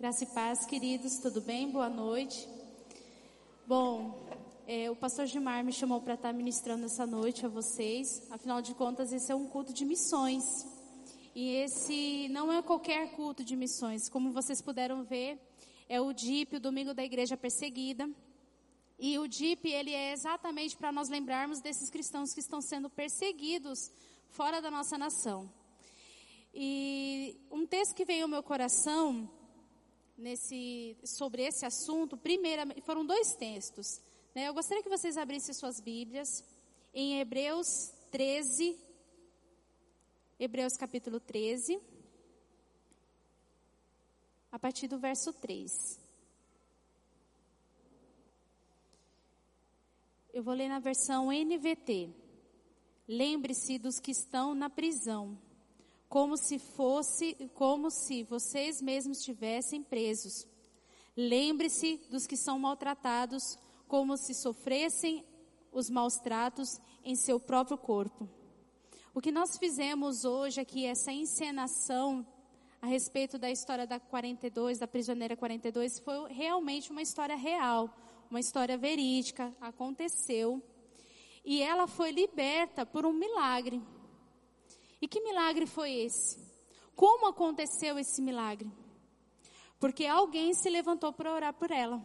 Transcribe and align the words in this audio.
Graça 0.00 0.24
e 0.24 0.28
paz, 0.28 0.64
queridos, 0.64 1.18
tudo 1.18 1.42
bem? 1.42 1.70
Boa 1.70 1.90
noite. 1.90 2.48
Bom, 3.66 4.26
é, 4.66 4.90
o 4.90 4.96
pastor 4.96 5.26
Gilmar 5.26 5.62
me 5.62 5.74
chamou 5.74 6.00
para 6.00 6.14
estar 6.14 6.32
ministrando 6.32 6.86
essa 6.86 7.06
noite 7.06 7.44
a 7.44 7.50
vocês. 7.50 8.26
Afinal 8.30 8.62
de 8.62 8.74
contas, 8.74 9.12
esse 9.12 9.30
é 9.30 9.34
um 9.34 9.46
culto 9.46 9.74
de 9.74 9.84
missões. 9.84 10.42
E 11.34 11.50
esse 11.56 12.28
não 12.30 12.50
é 12.50 12.62
qualquer 12.62 13.10
culto 13.10 13.44
de 13.44 13.54
missões. 13.54 14.08
Como 14.08 14.32
vocês 14.32 14.62
puderam 14.62 15.04
ver, 15.04 15.38
é 15.86 16.00
o 16.00 16.14
DIP, 16.14 16.56
o 16.56 16.60
Domingo 16.60 16.94
da 16.94 17.04
Igreja 17.04 17.36
Perseguida. 17.36 18.08
E 18.98 19.18
o 19.18 19.28
DIP, 19.28 19.68
ele 19.68 19.92
é 19.92 20.14
exatamente 20.14 20.78
para 20.78 20.90
nós 20.90 21.10
lembrarmos 21.10 21.60
desses 21.60 21.90
cristãos 21.90 22.32
que 22.32 22.40
estão 22.40 22.62
sendo 22.62 22.88
perseguidos 22.88 23.92
fora 24.30 24.62
da 24.62 24.70
nossa 24.70 24.96
nação. 24.96 25.52
E 26.54 27.36
um 27.50 27.66
texto 27.66 27.94
que 27.94 28.06
veio 28.06 28.22
ao 28.22 28.28
meu 28.30 28.42
coração 28.42 29.28
nesse, 30.20 30.96
sobre 31.02 31.42
esse 31.42 31.64
assunto, 31.64 32.16
primeira, 32.16 32.64
foram 32.82 33.04
dois 33.04 33.34
textos. 33.34 34.00
Né? 34.34 34.48
Eu 34.48 34.54
gostaria 34.54 34.82
que 34.82 34.88
vocês 34.88 35.16
abrissem 35.16 35.54
suas 35.54 35.80
Bíblias 35.80 36.44
em 36.94 37.18
Hebreus 37.18 37.92
13, 38.10 38.78
Hebreus 40.38 40.74
capítulo 40.76 41.18
13, 41.18 41.80
a 44.52 44.58
partir 44.58 44.86
do 44.86 44.98
verso 44.98 45.32
3. 45.32 45.98
Eu 50.32 50.42
vou 50.42 50.54
ler 50.54 50.68
na 50.68 50.78
versão 50.78 51.32
NVT. 51.32 52.10
Lembre-se 53.08 53.78
dos 53.78 53.98
que 53.98 54.12
estão 54.12 54.54
na 54.54 54.70
prisão 54.70 55.36
como 56.10 56.36
se 56.36 56.58
fosse, 56.58 57.36
como 57.54 57.88
se 57.88 58.24
vocês 58.24 58.82
mesmos 58.82 59.18
estivessem 59.18 59.80
presos. 59.80 60.44
Lembre-se 61.16 61.98
dos 62.10 62.26
que 62.26 62.36
são 62.36 62.58
maltratados, 62.58 63.56
como 63.86 64.16
se 64.16 64.34
sofressem 64.34 65.24
os 65.70 65.88
maus 65.88 66.16
tratos 66.16 66.80
em 67.04 67.14
seu 67.14 67.38
próprio 67.38 67.78
corpo. 67.78 68.28
O 69.14 69.20
que 69.20 69.30
nós 69.30 69.56
fizemos 69.56 70.24
hoje 70.24 70.60
aqui, 70.60 70.84
essa 70.84 71.12
encenação 71.12 72.26
a 72.82 72.88
respeito 72.88 73.38
da 73.38 73.48
história 73.48 73.86
da 73.86 74.00
42, 74.00 74.80
da 74.80 74.88
prisioneira 74.88 75.36
42, 75.36 76.00
foi 76.00 76.32
realmente 76.32 76.90
uma 76.90 77.02
história 77.02 77.36
real, 77.36 77.88
uma 78.28 78.40
história 78.40 78.76
verídica, 78.76 79.54
aconteceu. 79.60 80.60
E 81.44 81.62
ela 81.62 81.86
foi 81.86 82.10
liberta 82.10 82.84
por 82.84 83.06
um 83.06 83.12
milagre. 83.12 83.80
E 85.00 85.08
que 85.08 85.20
milagre 85.20 85.66
foi 85.66 85.92
esse? 85.92 86.38
Como 86.94 87.26
aconteceu 87.26 87.98
esse 87.98 88.20
milagre? 88.20 88.70
Porque 89.78 90.04
alguém 90.04 90.52
se 90.52 90.68
levantou 90.68 91.12
para 91.12 91.32
orar 91.32 91.54
por 91.54 91.70
ela. 91.70 92.04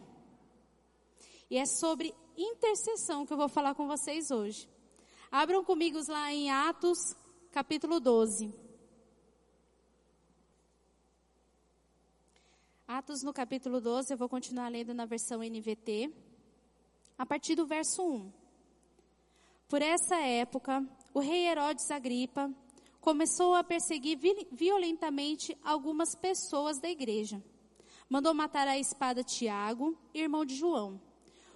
E 1.50 1.58
é 1.58 1.66
sobre 1.66 2.14
intercessão 2.36 3.26
que 3.26 3.32
eu 3.32 3.36
vou 3.36 3.48
falar 3.48 3.74
com 3.74 3.86
vocês 3.86 4.30
hoje. 4.30 4.68
Abram 5.30 5.62
comigo 5.62 5.98
lá 6.08 6.32
em 6.32 6.50
Atos, 6.50 6.98
capítulo 7.52 8.00
12. 8.00 8.52
Atos 12.88 13.22
no 13.22 13.32
capítulo 13.32 13.80
12, 13.80 14.14
eu 14.14 14.16
vou 14.16 14.28
continuar 14.28 14.68
lendo 14.68 14.94
na 14.94 15.04
versão 15.04 15.40
NVT, 15.40 16.10
a 17.18 17.26
partir 17.26 17.56
do 17.56 17.66
verso 17.66 18.02
1. 18.02 18.32
Por 19.68 19.82
essa 19.82 20.16
época, 20.16 20.82
o 21.12 21.18
rei 21.18 21.48
Herodes 21.48 21.90
Agripa 21.90 22.48
começou 23.06 23.54
a 23.54 23.62
perseguir 23.62 24.18
violentamente 24.50 25.56
algumas 25.62 26.16
pessoas 26.16 26.80
da 26.80 26.90
igreja. 26.90 27.40
Mandou 28.08 28.34
matar 28.34 28.66
a 28.66 28.80
espada 28.80 29.22
Tiago, 29.22 29.96
irmão 30.12 30.44
de 30.44 30.56
João. 30.56 31.00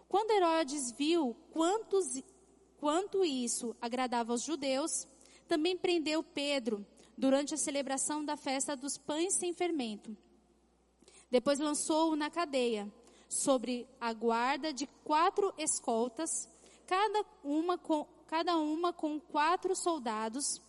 Quando 0.08 0.30
Herodes 0.30 0.92
viu 0.92 1.34
quantos, 1.50 2.22
quanto 2.78 3.24
isso 3.24 3.74
agradava 3.80 4.30
aos 4.32 4.44
judeus, 4.44 5.08
também 5.48 5.76
prendeu 5.76 6.22
Pedro 6.22 6.86
durante 7.18 7.52
a 7.52 7.58
celebração 7.58 8.24
da 8.24 8.36
festa 8.36 8.76
dos 8.76 8.96
pães 8.96 9.34
sem 9.34 9.52
fermento. 9.52 10.16
Depois 11.32 11.58
lançou-o 11.58 12.14
na 12.14 12.30
cadeia, 12.30 12.88
sobre 13.28 13.88
a 14.00 14.12
guarda 14.12 14.72
de 14.72 14.86
quatro 15.02 15.52
escoltas, 15.58 16.48
cada 16.86 17.24
uma 17.42 17.76
com, 17.76 18.06
cada 18.28 18.56
uma 18.56 18.92
com 18.92 19.18
quatro 19.18 19.74
soldados 19.74 20.62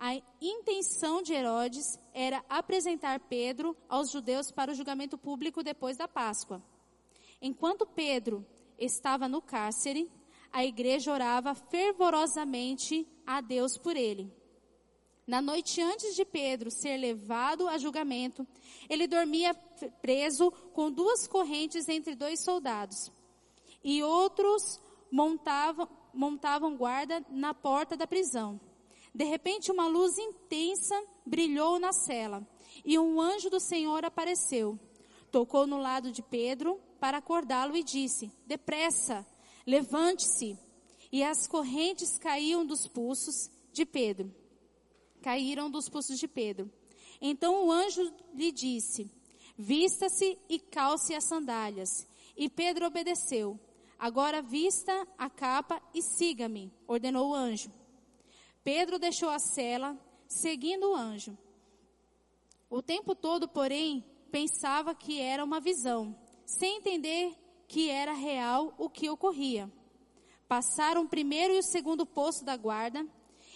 a 0.00 0.18
intenção 0.40 1.20
de 1.20 1.34
Herodes 1.34 1.98
era 2.14 2.42
apresentar 2.48 3.20
Pedro 3.20 3.76
aos 3.86 4.10
judeus 4.10 4.50
para 4.50 4.72
o 4.72 4.74
julgamento 4.74 5.18
público 5.18 5.62
depois 5.62 5.98
da 5.98 6.08
Páscoa. 6.08 6.62
Enquanto 7.40 7.84
Pedro 7.86 8.46
estava 8.78 9.28
no 9.28 9.42
cárcere, 9.42 10.10
a 10.50 10.64
igreja 10.64 11.12
orava 11.12 11.54
fervorosamente 11.54 13.06
a 13.26 13.42
Deus 13.42 13.76
por 13.76 13.94
ele. 13.94 14.32
Na 15.26 15.42
noite 15.42 15.82
antes 15.82 16.16
de 16.16 16.24
Pedro 16.24 16.70
ser 16.70 16.96
levado 16.96 17.68
a 17.68 17.76
julgamento, 17.76 18.46
ele 18.88 19.06
dormia 19.06 19.52
preso 20.00 20.50
com 20.72 20.90
duas 20.90 21.28
correntes 21.28 21.90
entre 21.90 22.14
dois 22.14 22.42
soldados. 22.42 23.12
E 23.84 24.02
outros 24.02 24.80
montavam, 25.12 25.86
montavam 26.14 26.74
guarda 26.74 27.22
na 27.28 27.52
porta 27.52 27.98
da 27.98 28.06
prisão. 28.06 28.58
De 29.14 29.24
repente, 29.24 29.72
uma 29.72 29.86
luz 29.86 30.16
intensa 30.18 30.94
brilhou 31.26 31.78
na 31.78 31.92
cela 31.92 32.46
e 32.84 32.98
um 32.98 33.20
anjo 33.20 33.50
do 33.50 33.60
Senhor 33.60 34.04
apareceu. 34.04 34.78
Tocou 35.30 35.66
no 35.66 35.78
lado 35.78 36.10
de 36.10 36.22
Pedro 36.22 36.80
para 36.98 37.18
acordá-lo 37.18 37.76
e 37.76 37.82
disse: 37.82 38.30
Depressa, 38.46 39.26
levante-se. 39.66 40.58
E 41.12 41.24
as 41.24 41.46
correntes 41.46 42.18
caíam 42.18 42.64
dos 42.64 42.86
pulsos 42.86 43.50
de 43.72 43.84
Pedro. 43.84 44.32
Caíram 45.22 45.70
dos 45.70 45.88
pulsos 45.88 46.18
de 46.18 46.28
Pedro. 46.28 46.70
Então 47.20 47.66
o 47.66 47.72
anjo 47.72 48.12
lhe 48.34 48.52
disse: 48.52 49.10
Vista-se 49.56 50.38
e 50.48 50.58
calce 50.58 51.14
as 51.14 51.24
sandálias. 51.24 52.06
E 52.36 52.48
Pedro 52.48 52.86
obedeceu. 52.86 53.58
Agora 53.98 54.40
vista 54.40 55.06
a 55.18 55.28
capa 55.28 55.82
e 55.92 56.00
siga-me, 56.00 56.72
ordenou 56.88 57.30
o 57.30 57.34
anjo. 57.34 57.70
Pedro 58.62 58.98
deixou 58.98 59.30
a 59.30 59.38
cela, 59.38 59.98
seguindo 60.28 60.90
o 60.90 60.94
anjo. 60.94 61.36
O 62.68 62.82
tempo 62.82 63.14
todo, 63.14 63.48
porém, 63.48 64.04
pensava 64.30 64.94
que 64.94 65.20
era 65.20 65.42
uma 65.42 65.60
visão, 65.60 66.16
sem 66.44 66.76
entender 66.76 67.34
que 67.66 67.88
era 67.88 68.12
real 68.12 68.74
o 68.78 68.88
que 68.88 69.08
ocorria. 69.08 69.70
Passaram 70.46 71.02
o 71.02 71.08
primeiro 71.08 71.54
e 71.54 71.58
o 71.58 71.62
segundo 71.62 72.04
posto 72.04 72.44
da 72.44 72.56
guarda, 72.56 73.06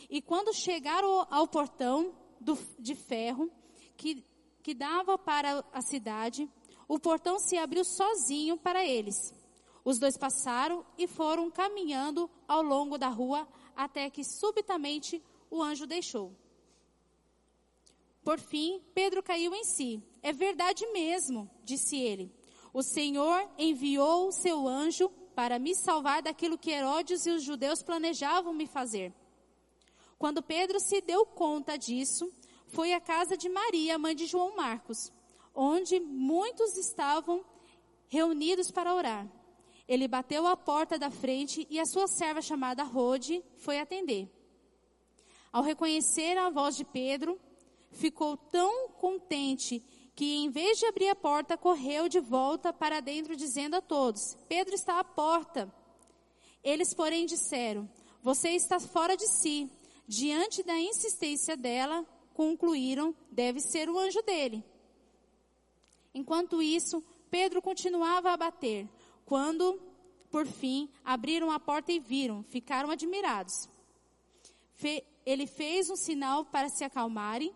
e 0.09 0.23
quando 0.23 0.55
chegaram 0.55 1.27
ao 1.31 1.47
portão 1.47 2.15
do, 2.41 2.59
de 2.79 2.95
ferro 2.95 3.51
que, 3.97 4.25
que 4.63 4.75
dava 4.75 5.19
para 5.19 5.65
a 5.73 5.81
cidade, 5.83 6.49
o 6.89 6.99
portão 6.99 7.39
se 7.39 7.57
abriu 7.57 7.85
sozinho 7.85 8.57
para 8.57 8.85
eles. 8.85 9.35
Os 9.85 9.99
dois 9.99 10.17
passaram 10.17 10.85
e 10.97 11.07
foram 11.07 11.51
caminhando 11.51 12.31
ao 12.49 12.63
longo 12.63 12.97
da 12.97 13.09
rua 13.09 13.47
até 13.77 14.11
que 14.11 14.25
subitamente 14.25 15.23
o 15.51 15.63
anjo 15.63 15.87
deixou. 15.87 16.33
Por 18.25 18.39
fim, 18.41 18.81
Pedro 18.95 19.23
caiu 19.23 19.55
em 19.55 19.65
si. 19.65 20.03
É 20.23 20.33
verdade 20.33 20.87
mesmo, 20.93 21.51
disse 21.63 21.99
ele. 21.99 22.33
O 22.73 22.83
Senhor 22.83 23.49
enviou 23.59 24.29
o 24.29 24.33
seu 24.33 24.67
anjo 24.67 25.09
para 25.35 25.59
me 25.59 25.75
salvar 25.75 26.23
daquilo 26.23 26.59
que 26.59 26.71
Herodes 26.71 27.27
e 27.27 27.31
os 27.31 27.43
judeus 27.43 27.83
planejavam 27.83 28.55
me 28.55 28.67
fazer. 28.67 29.13
Quando 30.19 30.43
Pedro 30.43 30.81
se 30.81 31.01
deu 31.01 31.27
conta 31.27 31.77
disso, 31.77 32.33
foi 32.69 32.93
à 32.93 33.01
casa 33.01 33.37
de 33.37 33.49
Maria, 33.49 33.99
mãe 33.99 34.15
de 34.15 34.27
João 34.27 34.57
Marcos, 34.57 35.13
onde 35.55 36.01
muitos 36.01 36.77
estavam 36.77 37.45
reunidos 38.09 38.71
para 38.71 38.95
orar. 38.95 39.29
Ele 39.87 40.09
bateu 40.09 40.47
à 40.47 40.57
porta 40.57 40.99
da 40.99 41.11
frente 41.11 41.67
e 41.71 41.79
a 41.79 41.85
sua 41.85 42.07
serva 42.07 42.41
chamada 42.41 42.83
Rode 42.83 43.45
foi 43.57 43.79
atender. 43.79 44.31
Ao 45.53 45.63
reconhecer 45.63 46.37
a 46.39 46.51
voz 46.51 46.77
de 46.77 46.85
Pedro, 46.85 47.39
ficou 47.93 48.37
tão 48.37 48.89
contente 48.91 49.83
que 50.15 50.37
em 50.37 50.49
vez 50.49 50.79
de 50.79 50.87
abrir 50.87 51.09
a 51.09 51.15
porta, 51.15 51.57
correu 51.57 52.09
de 52.09 52.21
volta 52.21 52.73
para 52.73 53.01
dentro 53.01 53.37
dizendo 53.37 53.75
a 53.75 53.81
todos: 53.81 54.37
Pedro 54.49 54.75
está 54.75 54.99
à 54.99 55.05
porta. 55.05 55.73
Eles, 56.63 56.95
porém, 56.95 57.27
disseram: 57.27 57.89
Você 58.23 58.51
está 58.51 58.79
fora 58.81 59.17
de 59.17 59.27
si. 59.29 59.71
Diante 60.07 60.63
da 60.63 60.79
insistência 60.79 61.57
dela, 61.57 62.07
concluíram: 62.33 63.15
deve 63.31 63.61
ser 63.61 63.89
o 63.89 63.99
anjo 63.99 64.23
dele. 64.23 64.65
Enquanto 66.15 66.63
isso, 66.63 67.03
Pedro 67.31 67.61
continuava 67.61 68.31
a 68.31 68.37
bater. 68.37 68.89
Quando, 69.25 69.81
por 70.31 70.47
fim, 70.47 70.89
abriram 71.05 71.51
a 71.51 71.59
porta 71.59 71.93
e 71.93 71.99
viram, 71.99 72.43
ficaram 72.43 72.91
admirados. 72.91 73.69
Fe 74.75 75.05
ele 75.25 75.47
fez 75.47 75.89
um 75.89 75.97
sinal 75.97 76.45
para 76.45 76.69
se 76.69 76.85
acalmarem 76.85 77.55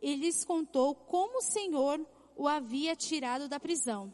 e 0.00 0.14
lhes 0.14 0.44
contou 0.44 0.94
como 0.94 1.38
o 1.38 1.42
Senhor 1.42 2.00
o 2.36 2.46
havia 2.46 2.94
tirado 2.94 3.48
da 3.48 3.58
prisão. 3.58 4.12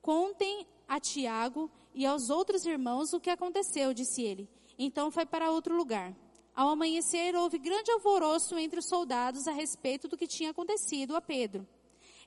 Contem 0.00 0.66
a 0.88 0.98
Tiago 0.98 1.70
e 1.94 2.06
aos 2.06 2.30
outros 2.30 2.64
irmãos 2.64 3.12
o 3.12 3.20
que 3.20 3.28
aconteceu, 3.28 3.92
disse 3.92 4.22
ele. 4.22 4.48
Então 4.78 5.10
foi 5.10 5.26
para 5.26 5.50
outro 5.50 5.76
lugar. 5.76 6.14
Ao 6.54 6.68
amanhecer, 6.68 7.34
houve 7.34 7.58
grande 7.58 7.90
alvoroço 7.90 8.56
entre 8.56 8.78
os 8.78 8.88
soldados 8.88 9.46
a 9.46 9.52
respeito 9.52 10.08
do 10.08 10.16
que 10.16 10.26
tinha 10.26 10.50
acontecido 10.50 11.16
a 11.16 11.20
Pedro. 11.20 11.66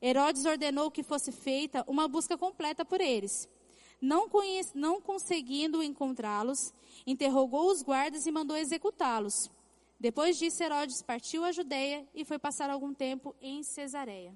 Herodes 0.01 0.45
ordenou 0.45 0.91
que 0.91 1.01
fosse 1.01 1.31
feita 1.31 1.83
uma 1.87 2.07
busca 2.07 2.37
completa 2.37 2.85
por 2.85 3.01
eles. 3.01 3.49
Não, 3.99 4.29
conhece, 4.29 4.77
não 4.77 5.01
conseguindo 5.01 5.81
encontrá-los, 5.81 6.73
interrogou 7.05 7.71
os 7.71 7.81
guardas 7.81 8.25
e 8.25 8.31
mandou 8.31 8.55
executá-los. 8.55 9.49
Depois 9.99 10.37
disso, 10.37 10.61
Herodes 10.61 11.01
partiu 11.01 11.43
a 11.43 11.51
Judeia 11.51 12.07
e 12.13 12.23
foi 12.23 12.37
passar 12.37 12.69
algum 12.69 12.93
tempo 12.93 13.35
em 13.41 13.63
Cesareia. 13.63 14.33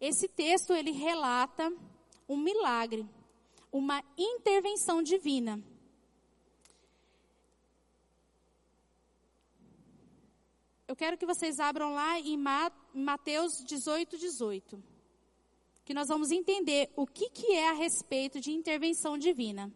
Esse 0.00 0.28
texto 0.28 0.72
ele 0.72 0.92
relata 0.92 1.72
um 2.28 2.36
milagre, 2.36 3.08
uma 3.72 4.02
intervenção 4.16 5.02
divina. 5.02 5.62
Eu 10.86 10.94
quero 10.94 11.16
que 11.16 11.24
vocês 11.24 11.58
abram 11.58 11.94
lá 11.94 12.20
em 12.20 12.36
Mateus 12.92 13.64
18, 13.64 14.18
18. 14.18 14.91
Que 15.84 15.94
nós 15.94 16.08
vamos 16.08 16.30
entender 16.30 16.90
o 16.94 17.06
que, 17.06 17.28
que 17.30 17.52
é 17.52 17.70
a 17.70 17.72
respeito 17.72 18.40
de 18.40 18.52
intervenção 18.52 19.18
divina. 19.18 19.72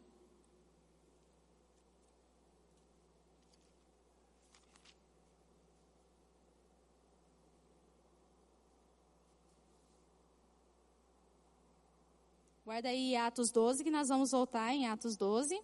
Guarda 12.66 12.88
aí 12.88 13.14
Atos 13.14 13.52
12, 13.52 13.84
que 13.84 13.92
nós 13.92 14.08
vamos 14.08 14.32
voltar 14.32 14.74
em 14.74 14.88
Atos 14.88 15.16
12. 15.16 15.56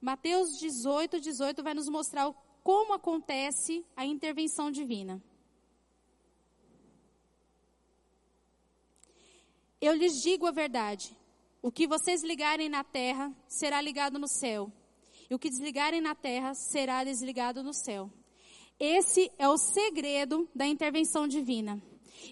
Mateus 0.00 0.56
18, 0.58 1.18
18 1.18 1.60
vai 1.62 1.74
nos 1.74 1.88
mostrar 1.88 2.32
como 2.62 2.94
acontece 2.94 3.84
a 3.96 4.06
intervenção 4.06 4.70
divina. 4.70 5.20
Eu 9.84 9.92
lhes 9.92 10.22
digo 10.22 10.46
a 10.46 10.50
verdade. 10.50 11.14
O 11.60 11.70
que 11.70 11.86
vocês 11.86 12.22
ligarem 12.22 12.70
na 12.70 12.82
terra 12.82 13.30
será 13.46 13.82
ligado 13.82 14.18
no 14.18 14.26
céu. 14.26 14.72
E 15.28 15.34
o 15.34 15.38
que 15.38 15.50
desligarem 15.50 16.00
na 16.00 16.14
terra 16.14 16.54
será 16.54 17.04
desligado 17.04 17.62
no 17.62 17.74
céu. 17.74 18.10
Esse 18.80 19.30
é 19.38 19.46
o 19.46 19.58
segredo 19.58 20.48
da 20.54 20.66
intervenção 20.66 21.28
divina. 21.28 21.82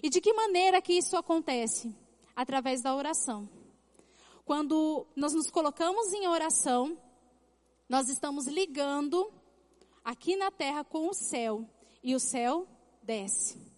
E 0.01 0.09
de 0.09 0.19
que 0.19 0.33
maneira 0.33 0.81
que 0.81 0.93
isso 0.93 1.15
acontece? 1.15 1.93
Através 2.35 2.81
da 2.81 2.95
oração. 2.95 3.47
Quando 4.43 5.05
nós 5.15 5.33
nos 5.33 5.51
colocamos 5.51 6.11
em 6.11 6.27
oração, 6.27 6.97
nós 7.87 8.09
estamos 8.09 8.47
ligando 8.47 9.31
aqui 10.03 10.35
na 10.35 10.49
terra 10.49 10.83
com 10.83 11.07
o 11.07 11.13
céu 11.13 11.69
e 12.03 12.15
o 12.15 12.19
céu 12.19 12.67
desce. 13.03 13.72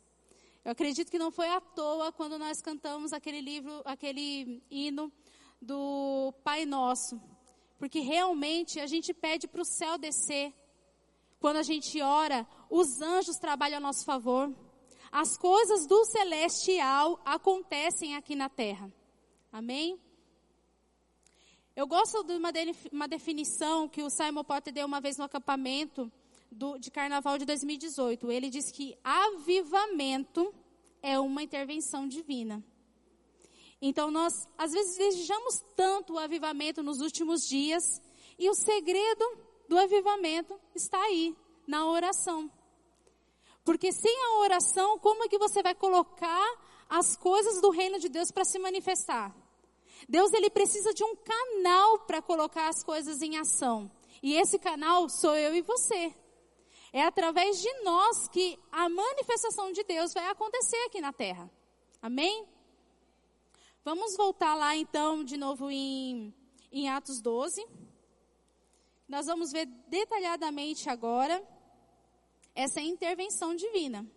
Eu 0.65 0.71
acredito 0.71 1.11
que 1.11 1.19
não 1.19 1.29
foi 1.29 1.47
à 1.47 1.61
toa 1.61 2.11
quando 2.11 2.39
nós 2.39 2.59
cantamos 2.59 3.13
aquele 3.13 3.39
livro, 3.39 3.83
aquele 3.85 4.63
hino 4.67 5.13
do 5.61 6.33
Pai 6.43 6.65
Nosso, 6.65 7.21
porque 7.77 7.99
realmente 7.99 8.79
a 8.79 8.87
gente 8.87 9.13
pede 9.13 9.47
para 9.47 9.61
o 9.61 9.65
céu 9.65 9.95
descer. 9.95 10.51
Quando 11.39 11.57
a 11.57 11.61
gente 11.61 12.01
ora, 12.01 12.47
os 12.67 12.99
anjos 12.99 13.37
trabalham 13.37 13.77
a 13.77 13.79
nosso 13.79 14.03
favor. 14.05 14.51
As 15.11 15.37
coisas 15.37 15.85
do 15.85 16.03
celestial 16.05 17.21
acontecem 17.23 18.15
aqui 18.15 18.35
na 18.35 18.49
terra. 18.49 18.91
Amém? 19.51 20.01
Eu 21.75 21.85
gosto 21.85 22.23
de 22.23 22.33
uma, 22.37 22.51
de, 22.51 22.75
uma 22.91 23.07
definição 23.07 23.87
que 23.87 24.01
o 24.01 24.09
Simon 24.09 24.43
Potter 24.43 24.73
deu 24.73 24.87
uma 24.87 24.99
vez 24.99 25.15
no 25.15 25.25
acampamento 25.25 26.11
do, 26.51 26.77
de 26.77 26.89
carnaval 26.91 27.37
de 27.37 27.45
2018. 27.45 28.31
Ele 28.31 28.49
diz 28.49 28.71
que 28.71 28.97
avivamento 29.03 30.53
é 31.01 31.19
uma 31.19 31.43
intervenção 31.43 32.07
divina. 32.07 32.63
Então 33.81 34.09
nós, 34.09 34.47
às 34.57 34.71
vezes, 34.71 34.97
desejamos 34.97 35.63
tanto 35.75 36.13
o 36.13 36.19
avivamento 36.19 36.81
nos 36.81 37.01
últimos 37.01 37.47
dias, 37.47 38.01
e 38.37 38.49
o 38.49 38.55
segredo 38.55 39.37
do 39.69 39.77
avivamento 39.77 40.59
está 40.73 40.99
aí, 40.99 41.35
na 41.67 41.85
oração. 41.85 42.49
Porque 43.63 43.91
sem 43.91 44.15
a 44.25 44.39
oração, 44.39 44.99
como 44.99 45.23
é 45.23 45.27
que 45.27 45.37
você 45.37 45.61
vai 45.63 45.73
colocar 45.73 46.45
as 46.89 47.17
coisas 47.17 47.61
do 47.61 47.69
reino 47.69 47.99
de 47.99 48.09
Deus 48.09 48.31
para 48.31 48.45
se 48.45 48.59
manifestar? 48.59 49.35
Deus 50.07 50.33
ele 50.33 50.49
precisa 50.49 50.93
de 50.93 51.03
um 51.03 51.15
canal 51.15 51.99
para 51.99 52.21
colocar 52.21 52.67
as 52.67 52.83
coisas 52.83 53.21
em 53.21 53.37
ação. 53.37 53.89
E 54.21 54.35
esse 54.35 54.59
canal 54.59 55.09
sou 55.09 55.35
eu 55.35 55.55
e 55.55 55.61
você. 55.61 56.13
É 56.95 57.03
através 57.03 57.61
de 57.61 57.73
nós 57.83 58.29
que 58.29 58.57
a 58.71 58.87
manifestação 58.87 59.69
de 59.73 59.83
Deus 59.83 60.13
vai 60.13 60.29
acontecer 60.29 60.77
aqui 60.85 61.01
na 61.01 61.11
terra. 61.11 61.51
Amém? 62.01 62.47
Vamos 63.83 64.15
voltar 64.15 64.55
lá 64.55 64.77
então 64.77 65.21
de 65.21 65.35
novo 65.35 65.69
em, 65.69 66.33
em 66.71 66.87
Atos 66.87 67.19
12. 67.21 67.67
Nós 69.09 69.25
vamos 69.25 69.51
ver 69.51 69.65
detalhadamente 69.89 70.89
agora 70.89 71.45
essa 72.55 72.79
intervenção 72.79 73.53
divina. 73.57 74.09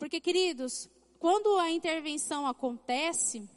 Porque, 0.00 0.20
queridos, 0.20 0.90
quando 1.20 1.56
a 1.58 1.70
intervenção 1.70 2.44
acontece, 2.44 3.48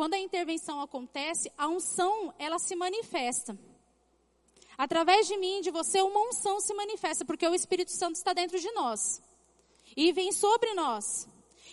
quando 0.00 0.14
a 0.14 0.18
intervenção 0.18 0.80
acontece, 0.80 1.52
a 1.58 1.68
unção, 1.68 2.32
ela 2.38 2.58
se 2.58 2.74
manifesta. 2.74 3.54
Através 4.78 5.28
de 5.28 5.36
mim, 5.36 5.60
de 5.60 5.70
você, 5.70 6.00
uma 6.00 6.20
unção 6.20 6.58
se 6.58 6.72
manifesta, 6.72 7.22
porque 7.22 7.46
o 7.46 7.54
Espírito 7.54 7.90
Santo 7.90 8.16
está 8.16 8.32
dentro 8.32 8.58
de 8.58 8.70
nós. 8.72 9.20
E 9.94 10.10
vem 10.10 10.32
sobre 10.32 10.72
nós. 10.72 11.28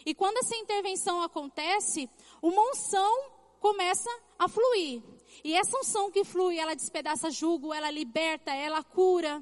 E 0.05 0.13
quando 0.13 0.39
essa 0.39 0.57
intervenção 0.57 1.21
acontece, 1.21 2.09
uma 2.41 2.61
unção 2.69 3.31
começa 3.61 4.09
a 4.37 4.49
fluir. 4.49 5.01
E 5.41 5.55
essa 5.55 5.77
unção 5.77 6.11
que 6.11 6.25
flui, 6.25 6.57
ela 6.57 6.75
despedaça 6.75 7.31
jugo, 7.31 7.73
ela 7.73 7.89
liberta, 7.89 8.53
ela 8.53 8.83
cura. 8.83 9.41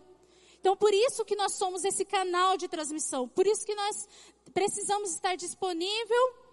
Então, 0.60 0.78
por 0.78 0.94
isso 0.94 1.26
que 1.26 1.36
nós 1.36 1.56
somos 1.56 1.84
esse 1.84 2.06
canal 2.06 2.56
de 2.56 2.68
transmissão. 2.68 3.28
Por 3.28 3.48
isso 3.48 3.66
que 3.66 3.74
nós 3.74 4.08
precisamos 4.54 5.10
estar 5.10 5.36
disponível 5.36 6.45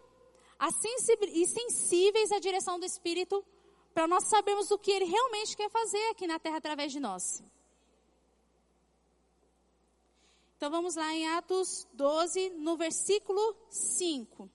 e 1.33 1.47
sensíveis 1.47 2.31
à 2.31 2.38
direção 2.38 2.78
do 2.78 2.87
Espírito 2.87 3.45
para 3.92 4.07
nós 4.07 4.25
sabermos 4.25 4.71
o 4.71 4.78
que 4.78 4.90
Ele 4.90 5.04
realmente 5.04 5.57
quer 5.57 5.69
fazer 5.71 6.11
aqui 6.11 6.26
na 6.26 6.38
terra 6.38 6.59
através 6.59 6.92
de 6.92 7.00
nós. 7.00 7.42
Então 10.57 10.71
vamos 10.71 10.95
lá 10.95 11.12
em 11.12 11.26
Atos 11.26 11.88
12, 11.92 12.50
no 12.50 12.76
versículo 12.76 13.57
5. 13.69 14.49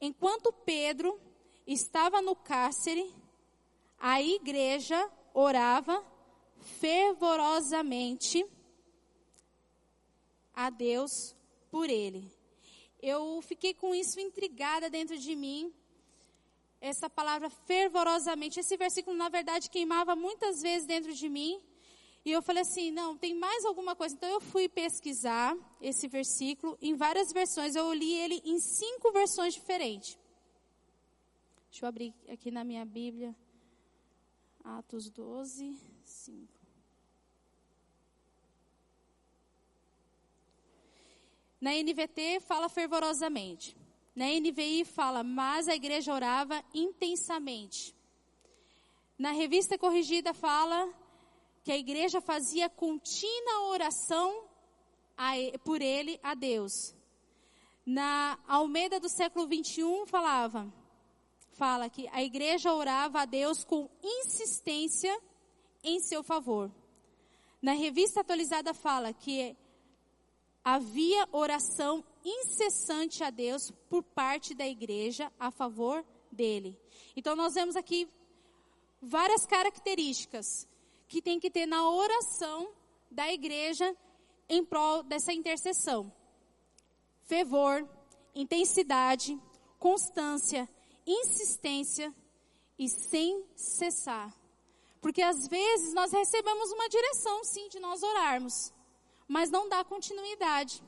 Enquanto 0.00 0.52
Pedro 0.52 1.20
estava 1.66 2.20
no 2.20 2.34
cárcere, 2.34 3.14
a 3.98 4.20
igreja 4.20 5.08
orava 5.32 6.04
fervorosamente 6.80 8.44
a 10.52 10.70
Deus 10.70 11.36
por 11.70 11.88
ele. 11.88 12.39
Eu 13.02 13.40
fiquei 13.42 13.72
com 13.74 13.94
isso 13.94 14.20
intrigada 14.20 14.90
dentro 14.90 15.18
de 15.18 15.34
mim. 15.34 15.72
Essa 16.80 17.10
palavra 17.10 17.50
fervorosamente, 17.50 18.60
esse 18.60 18.76
versículo 18.76 19.16
na 19.16 19.28
verdade 19.28 19.70
queimava 19.70 20.16
muitas 20.16 20.62
vezes 20.62 20.86
dentro 20.86 21.12
de 21.12 21.28
mim. 21.28 21.60
E 22.24 22.30
eu 22.30 22.42
falei 22.42 22.62
assim, 22.62 22.90
não, 22.90 23.16
tem 23.16 23.34
mais 23.34 23.64
alguma 23.64 23.96
coisa. 23.96 24.14
Então 24.14 24.28
eu 24.28 24.40
fui 24.40 24.68
pesquisar 24.68 25.56
esse 25.80 26.06
versículo 26.06 26.76
em 26.80 26.94
várias 26.94 27.32
versões. 27.32 27.74
Eu 27.74 27.92
li 27.92 28.12
ele 28.12 28.42
em 28.44 28.58
cinco 28.60 29.10
versões 29.12 29.54
diferentes. 29.54 30.18
Deixa 31.70 31.84
eu 31.84 31.88
abrir 31.88 32.14
aqui 32.28 32.50
na 32.50 32.64
minha 32.64 32.84
Bíblia. 32.84 33.34
Atos 34.62 35.08
12, 35.08 35.78
5. 36.04 36.59
Na 41.60 41.72
NVT 41.74 42.40
fala 42.40 42.68
fervorosamente. 42.68 43.76
Na 44.16 44.26
NVI 44.26 44.84
fala, 44.84 45.22
mas 45.22 45.68
a 45.68 45.74
igreja 45.74 46.14
orava 46.14 46.64
intensamente. 46.74 47.94
Na 49.18 49.32
revista 49.32 49.76
corrigida 49.76 50.32
fala 50.32 50.92
que 51.62 51.70
a 51.70 51.76
igreja 51.76 52.20
fazia 52.20 52.70
contínua 52.70 53.68
oração 53.68 54.44
a, 55.16 55.32
por 55.62 55.82
ele 55.82 56.18
a 56.22 56.34
Deus. 56.34 56.94
Na 57.84 58.38
Almeida 58.48 58.98
do 58.98 59.08
século 59.08 59.46
21 59.46 60.06
falava, 60.06 60.72
fala 61.52 61.90
que 61.90 62.08
a 62.08 62.22
igreja 62.22 62.72
orava 62.72 63.20
a 63.20 63.24
Deus 63.26 63.64
com 63.64 63.90
insistência 64.02 65.14
em 65.84 66.00
seu 66.00 66.22
favor. 66.22 66.70
Na 67.60 67.72
revista 67.72 68.20
atualizada 68.20 68.72
fala 68.72 69.12
que 69.12 69.54
havia 70.74 71.28
oração 71.32 72.04
incessante 72.24 73.24
a 73.24 73.30
Deus 73.30 73.72
por 73.88 74.04
parte 74.04 74.54
da 74.54 74.66
igreja 74.66 75.32
a 75.38 75.50
favor 75.50 76.04
dele. 76.30 76.78
Então 77.16 77.34
nós 77.34 77.54
vemos 77.54 77.74
aqui 77.74 78.08
várias 79.02 79.44
características 79.46 80.68
que 81.08 81.20
tem 81.20 81.40
que 81.40 81.50
ter 81.50 81.66
na 81.66 81.90
oração 81.90 82.72
da 83.10 83.32
igreja 83.32 83.96
em 84.48 84.64
prol 84.64 85.02
dessa 85.02 85.32
intercessão: 85.32 86.12
fervor, 87.24 87.88
intensidade, 88.32 89.36
constância, 89.76 90.68
insistência 91.04 92.14
e 92.78 92.88
sem 92.88 93.44
cessar. 93.56 94.32
Porque 95.00 95.22
às 95.22 95.48
vezes 95.48 95.94
nós 95.94 96.12
recebemos 96.12 96.70
uma 96.70 96.88
direção, 96.88 97.42
sim, 97.42 97.68
de 97.70 97.80
nós 97.80 98.02
orarmos, 98.02 98.72
mas 99.30 99.48
não 99.48 99.68
dá 99.68 99.84
continuidade. 99.84 100.82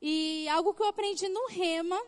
E 0.00 0.48
algo 0.48 0.72
que 0.72 0.82
eu 0.82 0.86
aprendi 0.86 1.28
no 1.28 1.46
Rema 1.46 2.02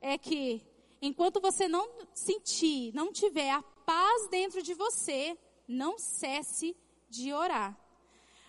é 0.00 0.16
que 0.16 0.62
enquanto 1.02 1.38
você 1.38 1.68
não 1.68 1.86
sentir, 2.14 2.90
não 2.94 3.12
tiver 3.12 3.50
a 3.50 3.60
paz 3.60 4.26
dentro 4.30 4.62
de 4.62 4.72
você, 4.72 5.36
não 5.68 5.98
cesse 5.98 6.74
de 7.10 7.30
orar. 7.30 7.78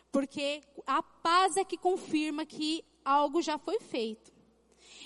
Porque 0.09 0.63
a 0.87 1.03
paz 1.03 1.57
é 1.57 1.65
que 1.65 1.77
confirma 1.77 2.45
que 2.45 2.81
algo 3.03 3.41
já 3.41 3.57
foi 3.57 3.81
feito. 3.81 4.31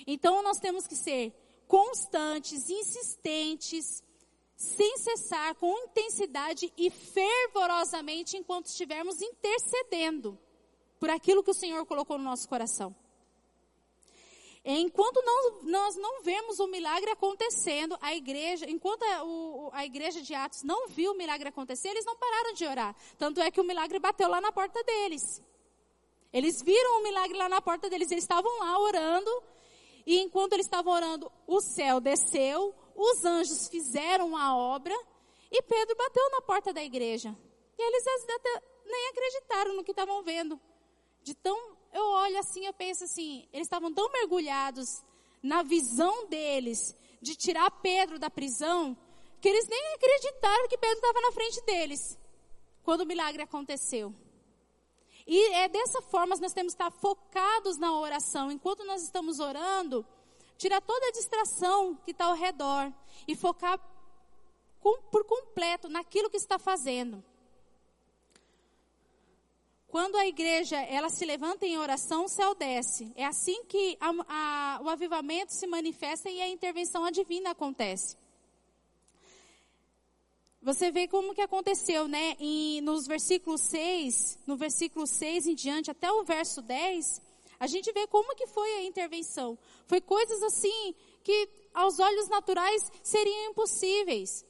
Então 0.06 0.44
nós 0.44 0.60
temos 0.60 0.86
que 0.86 0.94
ser 0.94 1.34
constantes, 1.66 2.70
insistentes, 2.70 4.00
sem 4.54 4.96
cessar, 4.98 5.56
com 5.56 5.76
intensidade 5.86 6.72
e 6.76 6.88
fervorosamente 6.88 8.36
enquanto 8.36 8.66
estivermos 8.66 9.20
intercedendo 9.20 10.38
por 11.04 11.10
aquilo 11.10 11.42
que 11.42 11.50
o 11.50 11.54
Senhor 11.54 11.84
colocou 11.84 12.16
no 12.16 12.24
nosso 12.24 12.48
coração. 12.48 12.96
Enquanto 14.64 15.20
não, 15.20 15.62
nós 15.64 15.96
não 15.96 16.22
vemos 16.22 16.58
o 16.58 16.66
milagre 16.66 17.10
acontecendo, 17.10 17.94
a 18.00 18.14
igreja, 18.14 18.64
enquanto 18.66 19.02
a, 19.02 19.22
o, 19.22 19.68
a 19.74 19.84
igreja 19.84 20.22
de 20.22 20.34
Atos 20.34 20.62
não 20.62 20.88
viu 20.88 21.12
o 21.12 21.14
milagre 21.14 21.50
acontecer, 21.50 21.88
eles 21.88 22.06
não 22.06 22.16
pararam 22.16 22.54
de 22.54 22.66
orar. 22.66 22.96
Tanto 23.18 23.38
é 23.42 23.50
que 23.50 23.60
o 23.60 23.64
milagre 23.64 23.98
bateu 23.98 24.30
lá 24.30 24.40
na 24.40 24.50
porta 24.50 24.82
deles. 24.82 25.42
Eles 26.32 26.62
viram 26.62 27.00
o 27.00 27.02
milagre 27.02 27.36
lá 27.36 27.50
na 27.50 27.60
porta 27.60 27.90
deles, 27.90 28.10
eles 28.10 28.24
estavam 28.24 28.58
lá 28.60 28.78
orando, 28.78 29.42
e 30.06 30.20
enquanto 30.20 30.54
eles 30.54 30.64
estavam 30.64 30.90
orando, 30.90 31.30
o 31.46 31.60
céu 31.60 32.00
desceu, 32.00 32.74
os 32.96 33.26
anjos 33.26 33.68
fizeram 33.68 34.34
a 34.34 34.56
obra, 34.56 34.98
e 35.52 35.60
Pedro 35.60 35.96
bateu 35.96 36.30
na 36.30 36.40
porta 36.40 36.72
da 36.72 36.82
igreja. 36.82 37.36
E 37.76 37.82
eles 37.82 38.06
até 38.06 38.62
nem 38.86 39.08
acreditaram 39.08 39.74
no 39.74 39.84
que 39.84 39.90
estavam 39.90 40.22
vendo. 40.22 40.58
De 41.24 41.34
tão 41.34 41.74
eu 41.94 42.04
olho 42.04 42.38
assim, 42.38 42.66
eu 42.66 42.72
penso 42.72 43.04
assim, 43.04 43.48
eles 43.52 43.66
estavam 43.66 43.92
tão 43.94 44.10
mergulhados 44.10 45.02
na 45.40 45.62
visão 45.62 46.26
deles 46.26 46.94
de 47.22 47.36
tirar 47.36 47.70
Pedro 47.70 48.18
da 48.18 48.28
prisão, 48.28 48.96
que 49.40 49.48
eles 49.48 49.66
nem 49.68 49.94
acreditaram 49.94 50.68
que 50.68 50.76
Pedro 50.76 50.96
estava 50.96 51.20
na 51.20 51.32
frente 51.32 51.60
deles, 51.62 52.18
quando 52.82 53.02
o 53.02 53.06
milagre 53.06 53.42
aconteceu. 53.42 54.12
E 55.26 55.52
é 55.54 55.68
dessa 55.68 56.02
forma 56.02 56.34
que 56.34 56.42
nós 56.42 56.52
temos 56.52 56.74
que 56.74 56.82
estar 56.82 56.90
focados 56.90 57.78
na 57.78 57.98
oração. 57.98 58.50
Enquanto 58.50 58.84
nós 58.84 59.02
estamos 59.02 59.38
orando, 59.38 60.04
tirar 60.58 60.82
toda 60.82 61.06
a 61.06 61.12
distração 61.12 61.94
que 62.04 62.10
está 62.10 62.26
ao 62.26 62.34
redor 62.34 62.92
e 63.26 63.34
focar 63.34 63.80
com, 64.80 65.00
por 65.10 65.24
completo 65.24 65.88
naquilo 65.88 66.28
que 66.28 66.36
está 66.36 66.58
fazendo. 66.58 67.24
Quando 69.94 70.16
a 70.16 70.26
igreja 70.26 70.76
ela 70.76 71.08
se 71.08 71.24
levanta 71.24 71.64
em 71.64 71.78
oração, 71.78 72.24
o 72.24 72.28
céu 72.28 72.52
desce. 72.52 73.12
É 73.14 73.24
assim 73.24 73.62
que 73.66 73.96
a, 74.00 74.10
a, 74.26 74.80
o 74.82 74.88
avivamento 74.88 75.54
se 75.54 75.68
manifesta 75.68 76.28
e 76.28 76.40
a 76.40 76.48
intervenção 76.48 77.08
divina 77.12 77.50
acontece. 77.50 78.16
Você 80.60 80.90
vê 80.90 81.06
como 81.06 81.32
que 81.32 81.40
aconteceu, 81.40 82.08
né? 82.08 82.36
Nos 82.82 83.06
versículos 83.06 83.60
6, 83.60 84.40
no 84.48 84.56
versículo 84.56 85.06
6 85.06 85.46
em 85.46 85.54
diante, 85.54 85.92
até 85.92 86.10
o 86.10 86.24
verso 86.24 86.60
10, 86.60 87.22
a 87.60 87.68
gente 87.68 87.92
vê 87.92 88.04
como 88.08 88.34
que 88.34 88.48
foi 88.48 88.68
a 88.78 88.82
intervenção. 88.82 89.56
Foi 89.86 90.00
coisas 90.00 90.42
assim 90.42 90.92
que 91.22 91.48
aos 91.72 92.00
olhos 92.00 92.28
naturais 92.28 92.82
seriam 93.00 93.52
impossíveis 93.52 94.44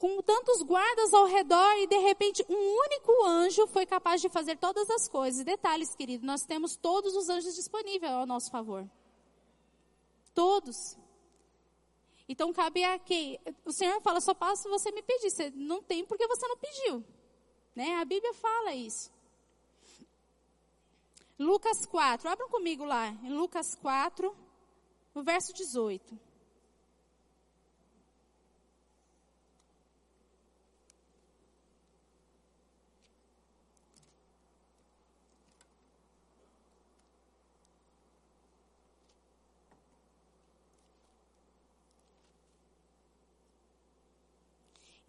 com 0.00 0.22
tantos 0.22 0.62
guardas 0.62 1.12
ao 1.12 1.26
redor 1.26 1.76
e 1.76 1.86
de 1.86 1.98
repente 1.98 2.42
um 2.48 2.54
único 2.54 3.26
anjo 3.26 3.66
foi 3.66 3.84
capaz 3.84 4.22
de 4.22 4.30
fazer 4.30 4.56
todas 4.56 4.88
as 4.88 5.06
coisas. 5.06 5.44
Detalhes, 5.44 5.94
querido, 5.94 6.24
nós 6.24 6.42
temos 6.46 6.74
todos 6.74 7.14
os 7.14 7.28
anjos 7.28 7.54
disponíveis 7.54 8.10
ao 8.10 8.24
nosso 8.24 8.50
favor. 8.50 8.88
Todos. 10.34 10.96
Então 12.26 12.50
cabe 12.50 12.82
a 12.82 12.98
quem? 12.98 13.38
O 13.62 13.72
Senhor 13.72 14.00
fala, 14.00 14.22
só 14.22 14.32
passa 14.32 14.62
se 14.62 14.68
você 14.70 14.90
me 14.90 15.02
pedir. 15.02 15.30
Você 15.30 15.50
não 15.50 15.82
tem 15.82 16.02
porque 16.06 16.26
você 16.26 16.48
não 16.48 16.56
pediu. 16.56 17.04
Né? 17.76 17.96
A 17.96 18.04
Bíblia 18.06 18.32
fala 18.32 18.74
isso. 18.74 19.12
Lucas 21.38 21.84
4, 21.84 22.26
abram 22.26 22.48
comigo 22.48 22.86
lá, 22.86 23.08
em 23.08 23.34
Lucas 23.34 23.74
4, 23.74 24.34
no 25.14 25.22
verso 25.22 25.52
18. 25.52 26.18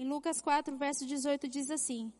Em 0.01 0.09
Lucas 0.09 0.41
4, 0.41 0.75
verso 0.77 1.05
18 1.05 1.47
diz 1.47 1.69
assim: 1.69 2.11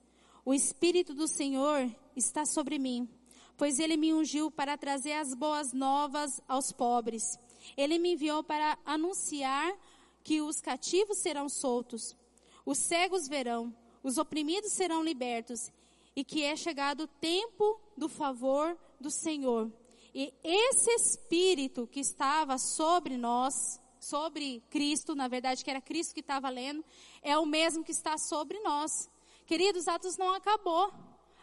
O 0.46 0.54
Espírito 0.54 1.16
do 1.16 1.28
Senhor 1.28 1.90
está 2.16 2.46
sobre 2.46 2.78
mim, 2.78 3.10
pois 3.58 3.80
ele 3.80 3.98
me 3.98 4.14
ungiu 4.14 4.52
para 4.52 4.78
trazer 4.78 5.14
as 5.14 5.34
boas 5.34 5.74
novas 5.74 6.40
aos 6.48 6.72
pobres. 6.72 7.40
Ele 7.76 7.98
me 7.98 8.14
enviou 8.14 8.44
para 8.44 8.78
anunciar 8.86 9.76
que 10.24 10.44
os 10.44 10.62
cativos 10.62 11.18
serão 11.24 11.50
soltos, 11.50 12.16
os 12.64 12.78
cegos 12.78 13.28
verão, 13.28 13.76
os 14.04 14.20
oprimidos 14.20 14.74
serão 14.74 15.04
libertos, 15.04 15.72
e 16.16 16.24
que 16.24 16.44
é 16.44 16.56
chegado 16.56 17.06
o 17.06 17.08
tempo 17.08 17.82
do 17.98 18.08
favor 18.08 18.78
do 19.00 19.10
Senhor. 19.10 19.74
E 20.14 20.32
esse 20.44 20.92
Espírito 20.92 21.88
que 21.88 22.02
estava 22.02 22.60
sobre 22.60 23.18
nós, 23.18 23.81
sobre 24.02 24.64
Cristo, 24.70 25.14
na 25.16 25.28
verdade 25.28 25.64
que 25.64 25.70
era 25.70 25.80
Cristo 25.80 26.14
que 26.14 26.22
estava 26.22 26.50
lendo, 26.50 26.84
é 27.22 27.38
o 27.38 27.46
mesmo 27.46 27.84
que 27.84 27.92
está 27.92 28.18
sobre 28.18 28.60
nós. 28.62 29.10
Queridos, 29.46 29.88
Atos 29.88 30.18
não 30.18 30.34
acabou. 30.34 30.92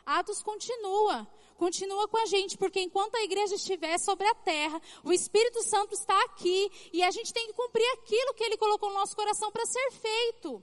Atos 0.04 0.42
continua, 0.42 1.26
continua 1.56 2.08
com 2.08 2.16
a 2.16 2.26
gente, 2.26 2.58
porque 2.58 2.80
enquanto 2.80 3.14
a 3.14 3.22
igreja 3.22 3.54
estiver 3.54 3.98
sobre 3.98 4.26
a 4.26 4.34
terra, 4.34 4.80
o 5.04 5.12
Espírito 5.12 5.62
Santo 5.62 5.94
está 5.94 6.18
aqui 6.24 6.70
e 6.92 7.02
a 7.02 7.10
gente 7.10 7.32
tem 7.32 7.46
que 7.46 7.52
cumprir 7.52 7.86
aquilo 7.92 8.34
que 8.34 8.42
ele 8.42 8.56
colocou 8.56 8.88
no 8.88 8.96
nosso 8.96 9.14
coração 9.14 9.52
para 9.52 9.66
ser 9.66 9.90
feito. 9.92 10.62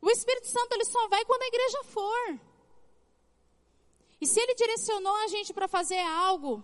O 0.00 0.10
Espírito 0.10 0.48
Santo 0.48 0.72
ele 0.74 0.84
só 0.84 1.08
vai 1.08 1.24
quando 1.24 1.42
a 1.42 1.46
igreja 1.46 1.84
for. 1.84 2.40
E 4.20 4.26
se 4.26 4.40
ele 4.40 4.54
direcionou 4.54 5.14
a 5.16 5.28
gente 5.28 5.54
para 5.54 5.68
fazer 5.68 6.00
algo, 6.00 6.62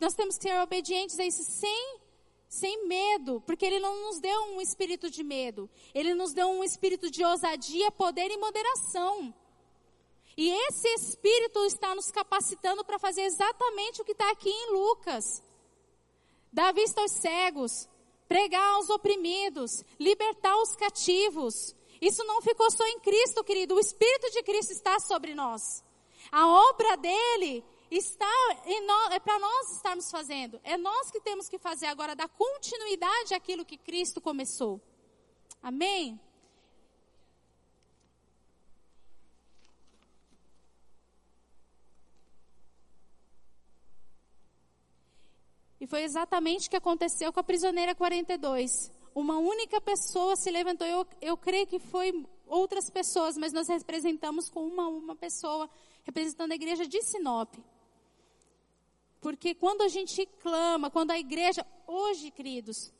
nós 0.00 0.14
temos 0.14 0.38
que 0.38 0.44
ser 0.44 0.60
obedientes 0.60 1.18
a 1.18 1.24
isso 1.24 1.42
sem 1.42 2.00
sem 2.48 2.86
medo, 2.86 3.42
porque 3.46 3.66
Ele 3.66 3.78
não 3.78 4.06
nos 4.06 4.20
deu 4.20 4.40
um 4.54 4.60
espírito 4.60 5.10
de 5.10 5.22
medo, 5.22 5.68
Ele 5.94 6.14
nos 6.14 6.32
deu 6.32 6.48
um 6.48 6.64
espírito 6.64 7.10
de 7.10 7.24
ousadia, 7.24 7.90
poder 7.90 8.30
e 8.30 8.38
moderação. 8.38 9.34
E 10.36 10.48
esse 10.48 10.88
espírito 10.94 11.64
está 11.64 11.94
nos 11.94 12.10
capacitando 12.10 12.84
para 12.84 12.98
fazer 12.98 13.22
exatamente 13.22 14.00
o 14.00 14.04
que 14.04 14.12
está 14.12 14.30
aqui 14.30 14.48
em 14.48 14.72
Lucas: 14.72 15.42
dar 16.52 16.72
vista 16.72 17.00
aos 17.00 17.12
cegos, 17.12 17.88
pregar 18.28 18.74
aos 18.74 18.88
oprimidos, 18.88 19.84
libertar 19.98 20.56
os 20.56 20.74
cativos. 20.76 21.74
Isso 22.00 22.22
não 22.24 22.40
ficou 22.40 22.70
só 22.70 22.86
em 22.86 23.00
Cristo, 23.00 23.42
querido, 23.42 23.74
o 23.74 23.80
Espírito 23.80 24.30
de 24.30 24.42
Cristo 24.44 24.70
está 24.70 25.00
sobre 25.00 25.34
nós. 25.34 25.84
A 26.30 26.46
obra 26.46 26.96
dele 26.96 27.64
está 27.90 28.26
é 29.10 29.18
para 29.18 29.38
nós 29.38 29.72
estarmos 29.72 30.10
fazendo. 30.10 30.60
É 30.62 30.76
nós 30.76 31.10
que 31.10 31.20
temos 31.20 31.48
que 31.48 31.58
fazer 31.58 31.86
agora, 31.86 32.14
dar 32.14 32.28
continuidade 32.28 33.34
àquilo 33.34 33.64
que 33.64 33.76
Cristo 33.76 34.20
começou. 34.20 34.80
Amém? 35.62 36.20
E 45.80 45.86
foi 45.86 46.02
exatamente 46.02 46.66
o 46.66 46.70
que 46.70 46.76
aconteceu 46.76 47.32
com 47.32 47.40
a 47.40 47.44
prisioneira 47.44 47.94
42. 47.94 48.90
Uma 49.14 49.38
única 49.38 49.80
pessoa 49.80 50.36
se 50.36 50.50
levantou. 50.50 50.86
Eu, 50.86 51.06
eu 51.20 51.36
creio 51.36 51.66
que 51.66 51.78
foi 51.78 52.26
outras 52.46 52.90
pessoas, 52.90 53.36
mas 53.36 53.52
nós 53.52 53.68
representamos 53.68 54.50
com 54.50 54.66
uma 54.66 54.88
uma 54.88 55.14
pessoa, 55.14 55.70
representando 56.04 56.52
a 56.52 56.54
igreja 56.54 56.86
de 56.86 57.00
Sinop. 57.02 57.54
Porque 59.20 59.54
quando 59.54 59.82
a 59.82 59.88
gente 59.88 60.24
clama, 60.40 60.90
quando 60.90 61.10
a 61.10 61.18
igreja, 61.18 61.66
hoje, 61.86 62.30
queridos, 62.30 62.92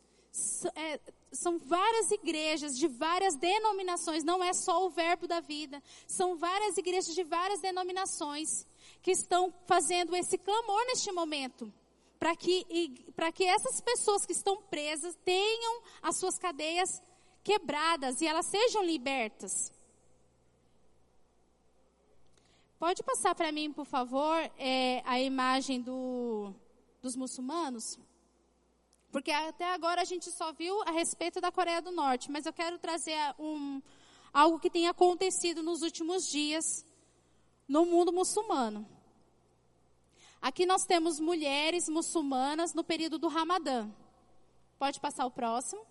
é, 0.75 1.01
são 1.33 1.59
várias 1.59 2.11
igrejas 2.11 2.77
de 2.77 2.89
várias 2.89 3.37
denominações, 3.37 4.25
não 4.25 4.43
é 4.43 4.53
só 4.53 4.87
o 4.87 4.91
verbo 4.91 5.27
da 5.27 5.41
vida, 5.41 5.83
são 6.07 6.37
várias 6.37 6.77
igrejas 6.77 7.15
de 7.15 7.23
várias 7.23 7.61
denominações 7.61 8.67
que 9.03 9.11
estão 9.11 9.53
fazendo 9.67 10.17
esse 10.17 10.39
clamor 10.39 10.85
neste 10.87 11.13
momento. 11.13 11.73
Para 12.19 12.35
que, 12.35 12.65
que 13.33 13.45
essas 13.45 13.81
pessoas 13.81 14.27
que 14.27 14.33
estão 14.33 14.61
presas 14.63 15.15
tenham 15.25 15.83
as 16.03 16.17
suas 16.17 16.37
cadeias 16.37 17.01
quebradas 17.45 18.21
e 18.21 18.27
elas 18.27 18.47
sejam 18.47 18.83
libertas. 18.83 19.73
Pode 22.79 23.03
passar 23.03 23.35
para 23.35 23.51
mim, 23.51 23.73
por 23.73 23.85
favor, 23.85 24.39
é, 24.57 25.03
a 25.05 25.21
imagem 25.21 25.81
do, 25.81 26.55
dos 27.03 27.17
muçulmanos? 27.17 27.99
Porque 29.11 29.33
até 29.33 29.75
agora 29.75 30.03
a 30.03 30.05
gente 30.05 30.31
só 30.31 30.53
viu 30.53 30.81
a 30.83 30.93
respeito 30.93 31.41
da 31.41 31.51
Coreia 31.51 31.83
do 31.83 31.91
Norte, 31.91 32.31
mas 32.31 32.47
eu 32.47 32.53
quero 32.53 32.79
trazer 32.79 33.19
um, 33.37 33.83
algo 34.33 34.61
que 34.61 34.71
tem 34.71 34.87
acontecido 34.87 35.61
nos 35.61 35.83
últimos 35.83 36.29
dias 36.29 36.87
no 37.67 37.85
mundo 37.85 38.13
muçulmano. 38.13 38.87
Aqui 40.41 40.65
nós 40.65 40.85
temos 40.85 41.19
mulheres 41.19 41.89
muçulmanas 41.89 42.75
no 42.75 42.85
período 42.85 43.19
do 43.19 43.27
Ramadã. 43.27 43.91
Pode 44.79 45.01
passar 45.01 45.27
o 45.27 45.33
próximo. 45.33 45.85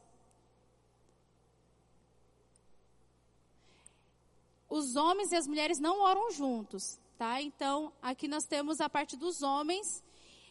Os 4.69 4.95
homens 4.95 5.31
e 5.31 5.35
as 5.35 5.47
mulheres 5.47 5.79
não 5.79 6.01
oram 6.01 6.31
juntos, 6.31 6.99
tá? 7.17 7.41
Então, 7.41 7.91
aqui 8.01 8.27
nós 8.27 8.45
temos 8.45 8.81
a 8.81 8.89
parte 8.89 9.15
dos 9.15 9.41
homens. 9.41 10.03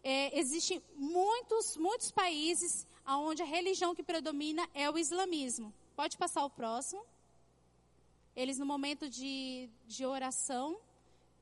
É, 0.02 0.38
existem 0.38 0.82
muitos, 0.94 1.76
muitos 1.76 2.10
países 2.10 2.86
onde 3.06 3.42
a 3.42 3.44
religião 3.44 3.94
que 3.94 4.02
predomina 4.02 4.68
é 4.74 4.90
o 4.90 4.98
islamismo. 4.98 5.72
Pode 5.94 6.16
passar 6.16 6.44
o 6.44 6.50
próximo. 6.50 7.02
Eles 8.34 8.58
no 8.58 8.66
momento 8.66 9.08
de, 9.08 9.68
de 9.86 10.04
oração, 10.04 10.78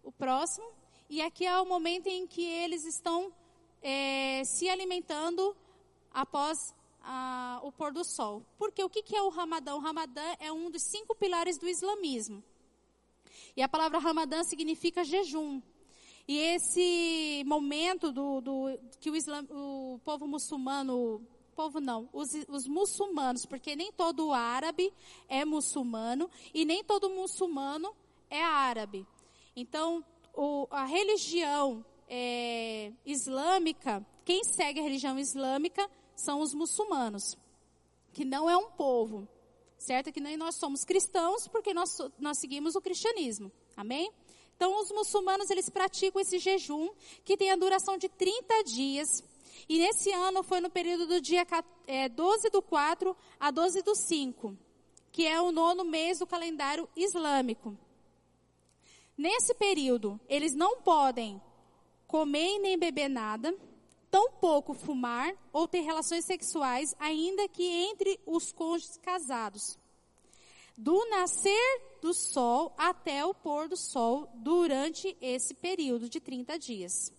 o 0.02 0.12
próximo. 0.12 0.66
E 1.08 1.20
aqui 1.22 1.46
é 1.46 1.58
o 1.60 1.66
momento 1.66 2.06
em 2.06 2.26
que 2.26 2.44
eles 2.44 2.84
estão 2.84 3.32
é, 3.82 4.42
se 4.44 4.68
alimentando 4.68 5.56
após 6.12 6.74
a, 7.02 7.60
o 7.62 7.72
pôr 7.72 7.92
do 7.92 8.04
sol. 8.04 8.42
Porque 8.58 8.82
o 8.82 8.88
que, 8.88 9.02
que 9.02 9.16
é 9.16 9.22
o 9.22 9.28
Ramadã? 9.28 9.74
O 9.74 9.80
Ramadã 9.80 10.22
é 10.38 10.50
um 10.52 10.70
dos 10.70 10.82
cinco 10.82 11.14
pilares 11.14 11.58
do 11.58 11.68
islamismo. 11.68 12.42
E 13.56 13.62
a 13.62 13.68
palavra 13.68 13.98
Ramadã 13.98 14.42
significa 14.42 15.04
jejum. 15.04 15.62
E 16.26 16.38
esse 16.38 17.44
momento 17.46 18.10
do, 18.10 18.40
do 18.40 18.78
que 18.98 19.10
o, 19.10 19.16
islam, 19.16 19.46
o, 19.50 20.00
povo 20.04 20.26
muçulmano, 20.26 21.20
povo 21.54 21.80
não, 21.80 22.08
os, 22.12 22.30
os 22.48 22.66
muçulmanos, 22.66 23.44
porque 23.44 23.76
nem 23.76 23.92
todo 23.92 24.32
árabe 24.32 24.92
é 25.28 25.44
muçulmano 25.44 26.30
e 26.52 26.64
nem 26.64 26.82
todo 26.82 27.10
muçulmano 27.10 27.94
é 28.30 28.42
árabe. 28.42 29.06
Então, 29.54 30.04
o, 30.34 30.66
a 30.70 30.84
religião 30.84 31.84
é, 32.08 32.90
islâmica, 33.04 34.04
quem 34.24 34.42
segue 34.44 34.80
a 34.80 34.82
religião 34.82 35.18
islâmica 35.18 35.88
são 36.16 36.40
os 36.40 36.54
muçulmanos, 36.54 37.36
que 38.12 38.24
não 38.24 38.48
é 38.48 38.56
um 38.56 38.70
povo 38.70 39.28
certo? 39.84 40.12
Que 40.12 40.20
nem 40.20 40.36
nós 40.36 40.56
somos 40.56 40.84
cristãos 40.84 41.46
porque 41.46 41.74
nós, 41.74 41.96
nós 42.18 42.38
seguimos 42.38 42.74
o 42.74 42.80
cristianismo. 42.80 43.52
Amém? 43.76 44.10
Então, 44.56 44.80
os 44.80 44.90
muçulmanos, 44.90 45.50
eles 45.50 45.68
praticam 45.68 46.20
esse 46.20 46.38
jejum, 46.38 46.88
que 47.24 47.36
tem 47.36 47.50
a 47.50 47.56
duração 47.56 47.98
de 47.98 48.08
30 48.08 48.64
dias. 48.64 49.22
E 49.68 49.78
nesse 49.78 50.10
ano 50.12 50.42
foi 50.42 50.60
no 50.60 50.70
período 50.70 51.06
do 51.06 51.20
dia 51.20 51.46
é, 51.86 52.08
12 52.08 52.50
do 52.50 52.62
4 52.62 53.16
a 53.38 53.50
12 53.50 53.82
do 53.82 53.94
5, 53.94 54.56
que 55.12 55.26
é 55.26 55.40
o 55.40 55.52
nono 55.52 55.84
mês 55.84 56.18
do 56.18 56.26
calendário 56.26 56.88
islâmico. 56.96 57.76
Nesse 59.16 59.54
período, 59.54 60.20
eles 60.28 60.54
não 60.54 60.80
podem 60.80 61.40
comer 62.06 62.58
nem 62.58 62.78
beber 62.78 63.08
nada, 63.08 63.54
tampouco 64.14 64.74
fumar 64.74 65.34
ou 65.52 65.66
ter 65.66 65.80
relações 65.80 66.24
sexuais, 66.24 66.94
ainda 67.00 67.48
que 67.48 67.64
entre 67.64 68.20
os 68.24 68.52
cônjuges 68.52 68.96
casados. 68.98 69.76
Do 70.78 71.04
nascer 71.10 71.82
do 72.00 72.14
sol 72.14 72.72
até 72.78 73.24
o 73.24 73.34
pôr 73.34 73.68
do 73.68 73.76
sol 73.76 74.30
durante 74.34 75.16
esse 75.20 75.52
período 75.54 76.08
de 76.08 76.20
30 76.20 76.56
dias. 76.60 77.12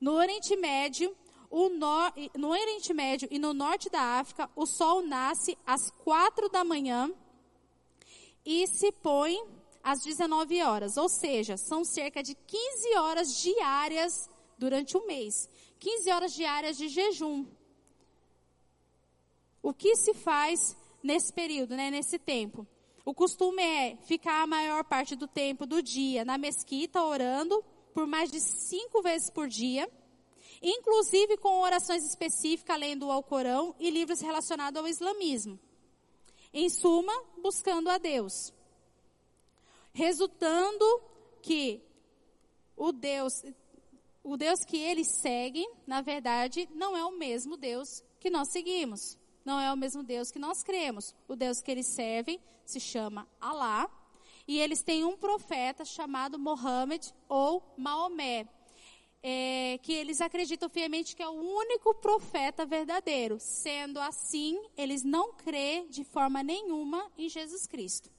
No 0.00 0.14
Oriente 0.14 0.56
Médio, 0.56 1.16
nor, 1.78 2.12
no 2.36 2.48
Oriente 2.48 2.92
Médio 2.92 3.28
e 3.30 3.38
no 3.38 3.54
norte 3.54 3.88
da 3.88 4.18
África, 4.18 4.50
o 4.56 4.66
sol 4.66 5.02
nasce 5.02 5.56
às 5.64 5.92
quatro 6.02 6.48
da 6.48 6.64
manhã 6.64 7.08
e 8.44 8.66
se 8.66 8.90
põe 8.90 9.40
às 9.80 10.00
19 10.00 10.60
horas, 10.60 10.96
ou 10.96 11.08
seja, 11.08 11.56
são 11.56 11.84
cerca 11.84 12.20
de 12.20 12.34
15 12.34 12.96
horas 12.96 13.40
diárias 13.40 14.28
durante 14.58 14.96
o 14.96 15.06
mês. 15.06 15.48
15 15.78 16.10
horas 16.10 16.34
diárias 16.34 16.76
de 16.76 16.88
jejum. 16.88 17.46
O 19.62 19.72
que 19.72 19.96
se 19.96 20.14
faz 20.14 20.76
nesse 21.02 21.32
período, 21.32 21.76
né, 21.76 21.90
nesse 21.90 22.18
tempo? 22.18 22.66
O 23.04 23.14
costume 23.14 23.62
é 23.62 23.96
ficar 23.96 24.42
a 24.42 24.46
maior 24.46 24.84
parte 24.84 25.14
do 25.14 25.28
tempo 25.28 25.64
do 25.64 25.80
dia 25.80 26.24
na 26.24 26.36
mesquita 26.36 27.02
orando 27.02 27.64
por 27.94 28.06
mais 28.06 28.30
de 28.30 28.40
cinco 28.40 29.00
vezes 29.00 29.30
por 29.30 29.48
dia, 29.48 29.90
inclusive 30.60 31.36
com 31.36 31.60
orações 31.60 32.04
específicas 32.04 32.78
lendo 32.78 33.06
o 33.06 33.12
Alcorão 33.12 33.74
e 33.78 33.90
livros 33.90 34.20
relacionados 34.20 34.80
ao 34.80 34.88
islamismo. 34.88 35.58
Em 36.52 36.68
suma, 36.68 37.12
buscando 37.40 37.88
a 37.88 37.96
Deus. 37.96 38.52
Resultando 39.92 40.84
que 41.40 41.80
o 42.76 42.92
Deus 42.92 43.44
o 44.26 44.36
Deus 44.36 44.64
que 44.64 44.76
eles 44.76 45.06
seguem, 45.06 45.70
na 45.86 46.00
verdade, 46.00 46.68
não 46.74 46.96
é 46.96 47.04
o 47.04 47.16
mesmo 47.16 47.56
Deus 47.56 48.02
que 48.18 48.28
nós 48.28 48.48
seguimos. 48.48 49.16
Não 49.44 49.60
é 49.60 49.72
o 49.72 49.76
mesmo 49.76 50.02
Deus 50.02 50.32
que 50.32 50.38
nós 50.40 50.64
cremos. 50.64 51.14
O 51.28 51.36
Deus 51.36 51.62
que 51.62 51.70
eles 51.70 51.86
servem 51.86 52.40
se 52.64 52.80
chama 52.80 53.28
Alá. 53.40 53.88
E 54.48 54.58
eles 54.58 54.82
têm 54.82 55.04
um 55.04 55.16
profeta 55.16 55.84
chamado 55.84 56.40
Mohammed 56.40 57.14
ou 57.28 57.62
Maomé. 57.76 58.48
É, 59.22 59.78
que 59.80 59.92
eles 59.92 60.20
acreditam 60.20 60.68
fielmente 60.68 61.14
que 61.14 61.22
é 61.22 61.28
o 61.28 61.58
único 61.58 61.94
profeta 61.94 62.66
verdadeiro. 62.66 63.38
Sendo 63.38 64.00
assim, 64.00 64.60
eles 64.76 65.04
não 65.04 65.34
crê 65.34 65.86
de 65.88 66.02
forma 66.02 66.42
nenhuma 66.42 67.12
em 67.16 67.28
Jesus 67.28 67.64
Cristo. 67.64 68.10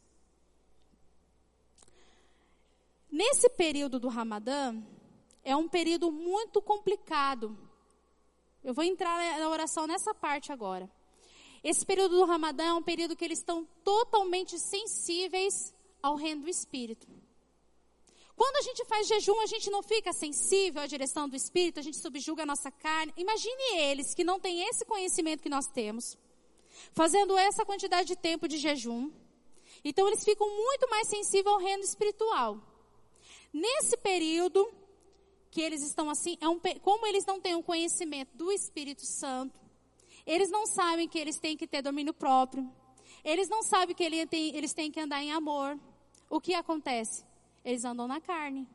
Nesse 3.12 3.50
período 3.50 4.00
do 4.00 4.08
Ramadã, 4.08 4.82
é 5.47 5.55
um 5.55 5.69
período 5.69 6.12
muito 6.12 6.62
complicado. 6.62 7.57
Eu 8.62 8.73
vou 8.73 8.83
entrar 8.83 9.39
na 9.39 9.47
oração 9.47 9.88
nessa 9.88 10.13
parte 10.13 10.51
agora. 10.51 10.91
Esse 11.63 11.86
período 11.86 12.17
do 12.17 12.25
Ramadã 12.25 12.65
é 12.65 12.73
um 12.73 12.83
período 12.83 13.15
que 13.15 13.23
eles 13.23 13.39
estão 13.39 13.65
totalmente 13.81 14.60
sensíveis 14.60 15.73
ao 16.03 16.15
reino 16.15 16.41
do 16.41 16.49
Espírito. 16.49 17.07
Quando 18.36 18.57
a 18.57 18.62
gente 18.62 18.83
faz 18.83 19.07
jejum, 19.07 19.39
a 19.39 19.45
gente 19.45 19.69
não 19.69 19.81
fica 19.81 20.12
sensível 20.12 20.81
à 20.81 20.86
direção 20.86 21.29
do 21.29 21.36
Espírito, 21.38 21.79
a 21.79 21.83
gente 21.83 21.97
subjuga 21.97 22.43
a 22.43 22.45
nossa 22.45 22.69
carne. 22.69 23.13
Imagine 23.15 23.79
eles 23.79 24.13
que 24.13 24.25
não 24.25 24.41
têm 24.41 24.67
esse 24.67 24.83
conhecimento 24.83 25.41
que 25.41 25.49
nós 25.49 25.67
temos, 25.67 26.17
fazendo 26.91 27.38
essa 27.38 27.63
quantidade 27.63 28.10
de 28.10 28.17
tempo 28.17 28.49
de 28.49 28.57
jejum. 28.57 29.10
Então 29.81 30.07
eles 30.07 30.25
ficam 30.25 30.45
muito 30.49 30.89
mais 30.89 31.07
sensíveis 31.07 31.55
ao 31.55 31.62
reino 31.62 31.83
espiritual. 31.83 32.62
Nesse 33.53 33.95
período, 33.95 34.69
que 35.58 35.62
eles 35.63 35.82
estão 35.82 36.08
assim, 36.08 36.38
é 36.39 36.48
um, 36.48 36.60
como 36.84 37.08
eles 37.08 37.26
não 37.26 37.41
têm 37.41 37.56
o 37.56 37.58
um 37.58 37.63
conhecimento 37.63 38.38
do 38.38 38.52
Espírito 38.52 39.04
Santo, 39.04 39.60
eles 40.24 40.52
não 40.52 40.67
sabem 40.67 41.08
que 41.08 41.17
eles 41.17 41.39
têm 41.39 41.58
que 41.58 41.65
ter 41.65 41.82
domínio 41.82 42.13
próprio, 42.13 42.72
eles 43.24 43.50
não 43.50 43.63
sabem 43.63 43.96
que 43.96 44.04
ele 44.04 44.28
tem, 44.28 44.56
eles 44.56 44.72
têm 44.72 44.91
que 44.91 45.00
andar 45.00 45.20
em 45.24 45.32
amor. 45.32 45.76
O 46.30 46.39
que 46.39 46.54
acontece? 46.54 47.26
Eles 47.65 47.84
andam 47.84 48.08
na 48.08 48.22
carne. 48.22 48.67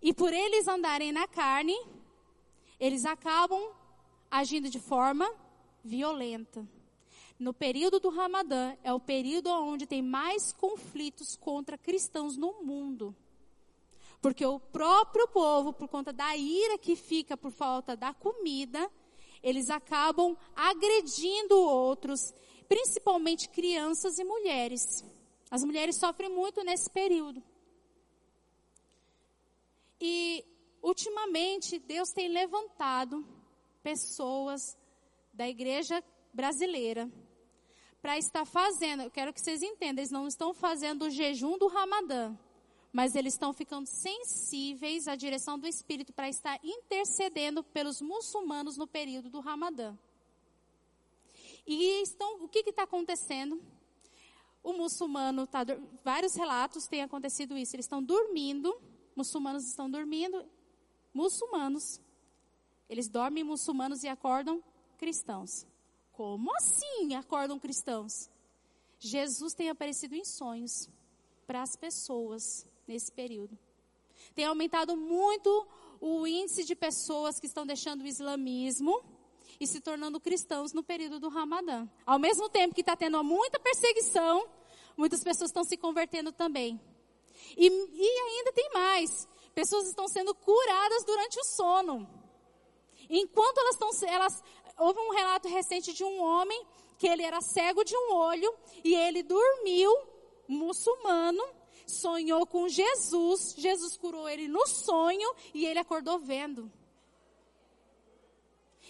E 0.00 0.14
por 0.14 0.32
eles 0.32 0.68
andarem 0.68 1.10
na 1.10 1.26
carne, 1.26 1.76
eles 2.78 3.04
acabam 3.04 3.72
agindo 4.30 4.70
de 4.70 4.78
forma 4.78 5.28
violenta. 5.82 6.64
No 7.36 7.52
período 7.52 7.98
do 7.98 8.10
Ramadã, 8.10 8.76
é 8.84 8.92
o 8.92 9.00
período 9.00 9.50
onde 9.50 9.88
tem 9.88 10.02
mais 10.02 10.52
conflitos 10.52 11.34
contra 11.34 11.76
cristãos 11.76 12.36
no 12.36 12.62
mundo. 12.62 13.12
Porque 14.20 14.44
o 14.44 14.60
próprio 14.60 15.26
povo, 15.28 15.72
por 15.72 15.88
conta 15.88 16.12
da 16.12 16.36
ira 16.36 16.78
que 16.78 16.94
fica 16.94 17.36
por 17.36 17.50
falta 17.50 17.96
da 17.96 18.12
comida, 18.12 18.90
eles 19.42 19.70
acabam 19.70 20.36
agredindo 20.54 21.56
outros, 21.58 22.34
principalmente 22.68 23.48
crianças 23.48 24.18
e 24.18 24.24
mulheres. 24.24 25.04
As 25.50 25.64
mulheres 25.64 25.96
sofrem 25.96 26.28
muito 26.28 26.62
nesse 26.62 26.90
período. 26.90 27.42
E, 30.00 30.44
ultimamente, 30.82 31.78
Deus 31.78 32.10
tem 32.10 32.28
levantado 32.28 33.26
pessoas 33.82 34.76
da 35.32 35.48
igreja 35.48 36.02
brasileira 36.32 37.10
para 38.00 38.16
estar 38.16 38.46
fazendo, 38.46 39.02
eu 39.02 39.10
quero 39.10 39.32
que 39.32 39.40
vocês 39.40 39.62
entendam, 39.62 40.00
eles 40.00 40.10
não 40.10 40.26
estão 40.26 40.54
fazendo 40.54 41.02
o 41.02 41.10
jejum 41.10 41.58
do 41.58 41.66
Ramadã, 41.66 42.34
mas 42.92 43.14
eles 43.14 43.34
estão 43.34 43.52
ficando 43.52 43.86
sensíveis 43.86 45.06
à 45.06 45.14
direção 45.14 45.58
do 45.58 45.66
Espírito 45.66 46.12
para 46.12 46.28
estar 46.28 46.58
intercedendo 46.62 47.62
pelos 47.62 48.00
muçulmanos 48.00 48.76
no 48.76 48.86
período 48.86 49.30
do 49.30 49.40
Ramadã. 49.40 49.96
E 51.66 52.02
estão, 52.02 52.42
o 52.42 52.48
que 52.48 52.58
está 52.60 52.82
acontecendo? 52.82 53.62
O 54.62 54.72
muçulmano 54.72 55.44
está, 55.44 55.60
vários 56.04 56.34
relatos 56.34 56.86
têm 56.88 57.02
acontecido 57.02 57.56
isso. 57.56 57.76
Eles 57.76 57.84
estão 57.84 58.02
dormindo, 58.02 58.76
muçulmanos 59.14 59.64
estão 59.66 59.88
dormindo, 59.88 60.44
muçulmanos. 61.14 62.00
Eles 62.88 63.08
dormem 63.08 63.44
muçulmanos 63.44 64.02
e 64.02 64.08
acordam 64.08 64.62
cristãos. 64.98 65.64
Como 66.12 66.54
assim 66.56 67.14
acordam 67.14 67.58
cristãos? 67.58 68.28
Jesus 68.98 69.54
tem 69.54 69.70
aparecido 69.70 70.14
em 70.14 70.24
sonhos 70.24 70.90
para 71.46 71.62
as 71.62 71.76
pessoas 71.76 72.66
nesse 72.90 73.12
período. 73.12 73.56
Tem 74.34 74.44
aumentado 74.44 74.96
muito 74.96 75.66
o 76.00 76.26
índice 76.26 76.64
de 76.64 76.74
pessoas 76.74 77.38
que 77.38 77.46
estão 77.46 77.64
deixando 77.64 78.02
o 78.02 78.06
islamismo 78.06 79.00
e 79.60 79.66
se 79.66 79.80
tornando 79.80 80.18
cristãos 80.18 80.72
no 80.72 80.82
período 80.82 81.20
do 81.20 81.28
Ramadã. 81.28 81.88
Ao 82.04 82.18
mesmo 82.18 82.48
tempo 82.48 82.74
que 82.74 82.80
está 82.80 82.96
tendo 82.96 83.22
muita 83.22 83.60
perseguição, 83.60 84.44
muitas 84.96 85.22
pessoas 85.22 85.50
estão 85.50 85.62
se 85.62 85.76
convertendo 85.76 86.32
também. 86.32 86.80
E, 87.56 87.68
e 87.68 88.20
ainda 88.28 88.52
tem 88.52 88.70
mais. 88.72 89.28
Pessoas 89.54 89.86
estão 89.86 90.08
sendo 90.08 90.34
curadas 90.34 91.04
durante 91.04 91.38
o 91.38 91.44
sono. 91.44 92.08
Enquanto 93.08 93.58
elas 93.58 93.74
estão, 93.74 94.08
elas, 94.08 94.42
houve 94.78 94.98
um 94.98 95.12
relato 95.12 95.48
recente 95.48 95.92
de 95.92 96.02
um 96.02 96.20
homem 96.20 96.66
que 96.98 97.06
ele 97.06 97.22
era 97.22 97.40
cego 97.40 97.84
de 97.84 97.96
um 97.96 98.14
olho 98.14 98.52
e 98.82 98.94
ele 98.94 99.22
dormiu, 99.22 99.92
muçulmano, 100.48 101.59
sonhou 101.90 102.46
com 102.46 102.68
Jesus, 102.68 103.54
Jesus 103.56 103.96
curou 103.96 104.28
ele 104.28 104.48
no 104.48 104.66
sonho 104.66 105.34
e 105.52 105.66
ele 105.66 105.78
acordou 105.78 106.18
vendo. 106.18 106.70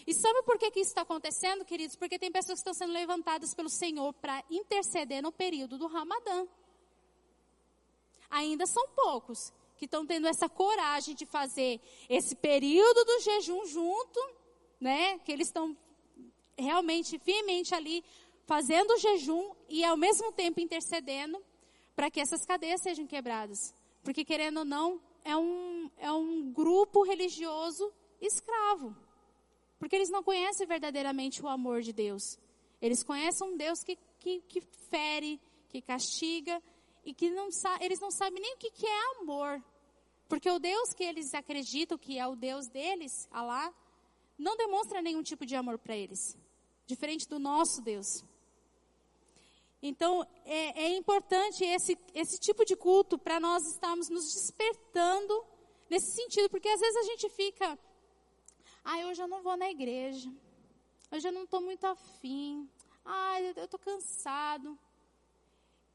E 0.07 0.15
sabe 0.15 0.43
por 0.43 0.59
que, 0.59 0.71
que 0.71 0.81
isso 0.81 0.91
está 0.91 1.03
acontecendo, 1.03 1.65
queridos? 1.65 1.97
Porque 1.97 2.19
tem 2.19 2.33
pessoas 2.33 2.59
que 2.59 2.69
estão 2.69 2.75
sendo 2.75 2.93
levantadas 2.93 3.55
pelo 3.55 3.69
Senhor 3.69 4.13
para 4.15 4.43
interceder 4.51 5.23
no 5.23 5.31
período 5.31 5.77
do 5.79 5.87
Ramadã. 5.87 6.47
Ainda 8.31 8.67
são 8.67 8.89
poucos 8.89 9.53
que 9.77 9.85
estão 9.85 10.07
tendo 10.07 10.27
essa 10.27 10.49
coragem 10.49 11.15
de 11.15 11.27
fazer 11.27 11.81
esse 12.09 12.35
período 12.35 13.05
do 13.05 13.21
jejum 13.21 13.67
junto 13.67 14.41
né? 14.81 15.19
Que 15.19 15.31
eles 15.31 15.49
estão 15.49 15.77
realmente, 16.57 17.19
firmemente 17.19 17.75
ali, 17.75 18.03
fazendo 18.47 18.93
o 18.93 18.99
jejum 18.99 19.53
e 19.69 19.85
ao 19.85 19.97
mesmo 19.97 20.33
tempo 20.33 20.61
intercedendo 20.61 21.41
para 21.94 22.11
que 22.11 22.20
essas 22.20 22.44
cadeias 22.44 22.83
sejam 22.83 23.07
quebradas. 23.07 23.74
Porque 24.03 24.24
querendo 24.24 24.59
ou 24.59 24.64
não, 24.64 25.00
é 25.24 25.37
um, 25.37 25.90
é 25.96 26.11
um 26.12 26.53
grupo 26.53 27.03
religioso 27.03 27.92
escravo. 28.20 28.96
Porque 29.79 29.96
eles 29.96 30.11
não 30.11 30.22
conhecem 30.22 30.66
verdadeiramente 30.66 31.42
o 31.42 31.48
amor 31.48 31.83
de 31.83 31.92
Deus. 31.92 32.38
Eles 32.81 33.03
conhecem 33.03 33.46
um 33.46 33.57
Deus 33.57 33.83
que, 33.83 33.98
que, 34.18 34.40
que 34.42 34.61
fere, 34.90 35.40
que 35.68 35.81
castiga 35.81 36.62
e 37.05 37.14
que 37.14 37.31
não 37.31 37.48
eles 37.81 38.00
não 38.00 38.11
sabem 38.11 38.40
nem 38.42 38.55
o 38.55 38.59
que, 38.59 38.70
que 38.70 38.87
é 38.87 39.20
amor. 39.20 39.62
Porque 40.29 40.50
o 40.50 40.59
Deus 40.59 40.92
que 40.94 41.03
eles 41.03 41.35
acreditam 41.35 41.98
que 41.98 42.18
é 42.18 42.26
o 42.26 42.37
Deus 42.37 42.68
deles, 42.68 43.29
Alá, 43.31 43.72
não 44.38 44.57
demonstra 44.57 45.03
nenhum 45.03 45.22
tipo 45.22 45.44
de 45.44 45.57
amor 45.57 45.79
para 45.79 45.96
eles, 45.96 46.38
diferente 46.87 47.29
do 47.29 47.38
nosso 47.38 47.83
Deus. 47.83 48.24
Então, 49.83 50.27
é, 50.45 50.85
é 50.85 50.97
importante 50.97 51.64
esse, 51.64 51.97
esse 52.14 52.38
tipo 52.38 52.64
de 52.64 52.77
culto 52.77 53.19
para 53.19 53.40
nós 53.40 53.66
estarmos 53.66 54.09
nos 54.11 54.33
despertando 54.33 55.45
nesse 55.88 56.12
sentido, 56.12 56.51
porque 56.51 56.69
às 56.69 56.81
vezes 56.81 56.97
a 56.97 57.03
gente 57.05 57.29
fica, 57.31 57.79
ah, 58.85 58.99
hoje 59.07 59.23
eu 59.23 59.29
não 59.29 59.43
vou 59.43 59.57
na 59.57 59.71
igreja, 59.71 60.31
hoje 61.11 61.27
eu 61.27 61.33
não 61.33 61.45
estou 61.45 61.62
muito 61.62 61.85
afim, 61.87 62.69
ah, 63.05 63.40
eu 63.40 63.64
estou 63.64 63.81
cansado. 63.81 64.79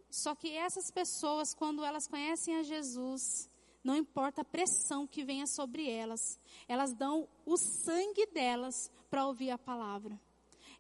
Só 0.10 0.34
que 0.34 0.52
essas 0.52 0.90
pessoas, 0.90 1.54
quando 1.54 1.84
elas 1.84 2.08
conhecem 2.08 2.56
a 2.56 2.64
Jesus, 2.64 3.50
não 3.84 3.96
importa 3.96 4.42
a 4.42 4.46
pressão 4.46 5.06
que 5.06 5.24
venha 5.24 5.46
sobre 5.46 5.88
elas, 5.90 6.40
elas 6.68 6.94
dão 6.94 7.30
o 7.46 7.56
sangue 7.56 8.26
delas 8.28 8.90
para 9.10 9.28
ouvir 9.28 9.52
a 9.52 9.58
palavra. 9.58 10.20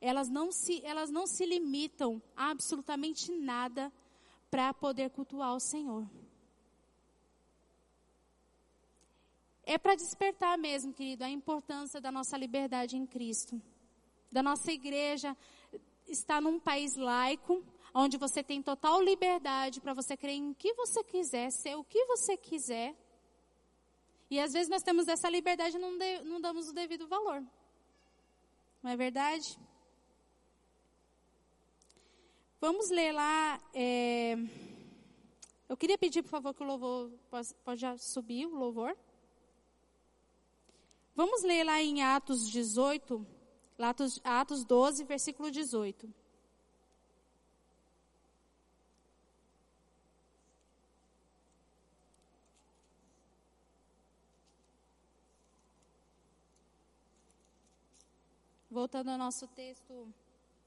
Elas 0.05 0.29
não 0.29 0.51
se, 0.51 0.85
elas 0.85 1.09
não 1.09 1.25
se 1.25 1.43
limitam 1.47 2.21
a 2.35 2.51
absolutamente 2.51 3.31
nada 3.31 3.91
para 4.51 4.71
poder 4.71 5.09
cultuar 5.09 5.55
o 5.55 5.59
Senhor. 5.59 6.07
É 9.63 9.79
para 9.79 9.95
despertar 9.95 10.59
mesmo, 10.59 10.93
querido, 10.93 11.23
a 11.23 11.29
importância 11.29 11.99
da 11.99 12.11
nossa 12.11 12.37
liberdade 12.37 12.95
em 12.95 13.07
Cristo. 13.07 13.59
Da 14.31 14.43
nossa 14.43 14.71
igreja 14.71 15.35
estar 16.07 16.39
num 16.39 16.59
país 16.59 16.95
laico, 16.95 17.63
onde 17.91 18.15
você 18.15 18.43
tem 18.43 18.61
total 18.61 19.01
liberdade 19.01 19.81
para 19.81 19.95
você 19.95 20.15
crer 20.15 20.35
em 20.35 20.53
que 20.53 20.71
você 20.75 21.03
quiser, 21.03 21.49
ser 21.49 21.75
o 21.77 21.83
que 21.83 22.05
você 22.05 22.37
quiser. 22.37 22.95
E 24.29 24.39
às 24.39 24.53
vezes 24.53 24.69
nós 24.69 24.83
temos 24.83 25.07
essa 25.07 25.27
liberdade 25.31 25.77
e 25.77 25.79
não, 25.79 25.93
não 26.25 26.39
damos 26.39 26.69
o 26.69 26.73
devido 26.73 27.07
valor. 27.07 27.43
Não 28.83 28.91
é 28.91 28.95
verdade? 28.95 29.57
Vamos 32.67 32.89
ler 32.89 33.11
lá. 33.11 33.61
É... 33.75 34.35
Eu 35.69 35.77
queria 35.77 35.99
pedir, 35.99 36.23
por 36.23 36.29
favor, 36.29 36.51
que 36.51 36.63
o 36.63 36.65
louvor 36.65 37.11
pode, 37.63 37.79
já 37.79 37.95
subir 37.95 38.47
o 38.47 38.55
louvor. 38.55 38.97
Vamos 41.15 41.43
ler 41.43 41.63
lá 41.63 41.79
em 41.79 42.01
Atos 42.01 42.49
18, 42.49 43.23
Atos, 43.77 44.19
Atos 44.23 44.65
12, 44.65 45.03
versículo 45.03 45.51
18. 45.51 46.11
Voltando 58.71 59.11
ao 59.11 59.19
nosso 59.19 59.47
texto, 59.49 60.11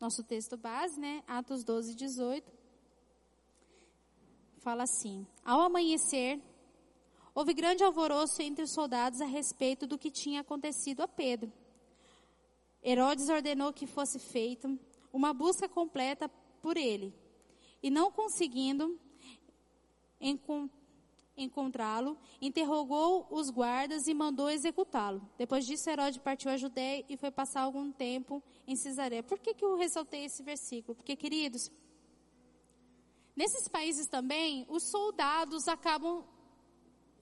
nosso 0.01 0.23
texto 0.23 0.57
base, 0.57 0.99
né? 0.99 1.23
Atos 1.27 1.65
12, 1.65 1.95
18. 1.95 2.51
Fala 4.59 4.85
assim: 4.85 5.27
Ao 5.45 5.61
amanhecer, 5.61 6.41
houve 7.35 7.53
grande 7.53 7.83
alvoroço 7.83 8.41
entre 8.43 8.65
os 8.65 8.73
soldados 8.73 9.21
a 9.21 9.27
respeito 9.27 9.87
do 9.87 9.99
que 9.99 10.11
tinha 10.11 10.41
acontecido 10.41 11.03
a 11.03 11.09
Pedro. 11.09 11.53
Herodes 12.83 13.29
ordenou 13.29 13.73
que 13.73 13.87
fosse 13.87 14.19
feita 14.19 14.73
uma 15.13 15.33
busca 15.35 15.69
completa 15.69 16.29
por 16.63 16.77
ele. 16.77 17.13
E 17.83 17.91
não 17.91 18.11
conseguindo 18.11 18.99
encontrá-lo, 21.37 22.19
interrogou 22.41 23.27
os 23.31 23.51
guardas 23.51 24.07
e 24.07 24.15
mandou 24.15 24.51
executá-lo. 24.51 25.23
Depois 25.37 25.67
disso, 25.67 25.89
Herodes 25.89 26.19
partiu 26.19 26.51
a 26.51 26.57
Judéia 26.57 27.05
e 27.09 27.17
foi 27.17 27.31
passar 27.31 27.63
algum 27.63 27.93
tempo 27.93 28.43
em 28.69 28.77
Cesareia. 28.77 29.23
Por 29.23 29.39
que, 29.39 29.55
que 29.55 29.65
eu 29.65 29.77
ressaltei 29.77 30.27
esse 30.27 30.43
versículo? 30.43 30.95
Porque, 30.95 31.17
queridos, 31.17 31.73
nesses 33.35 33.67
países 33.67 34.07
também, 34.07 34.67
os 34.69 34.83
soldados 34.85 35.67
acabam 35.67 36.23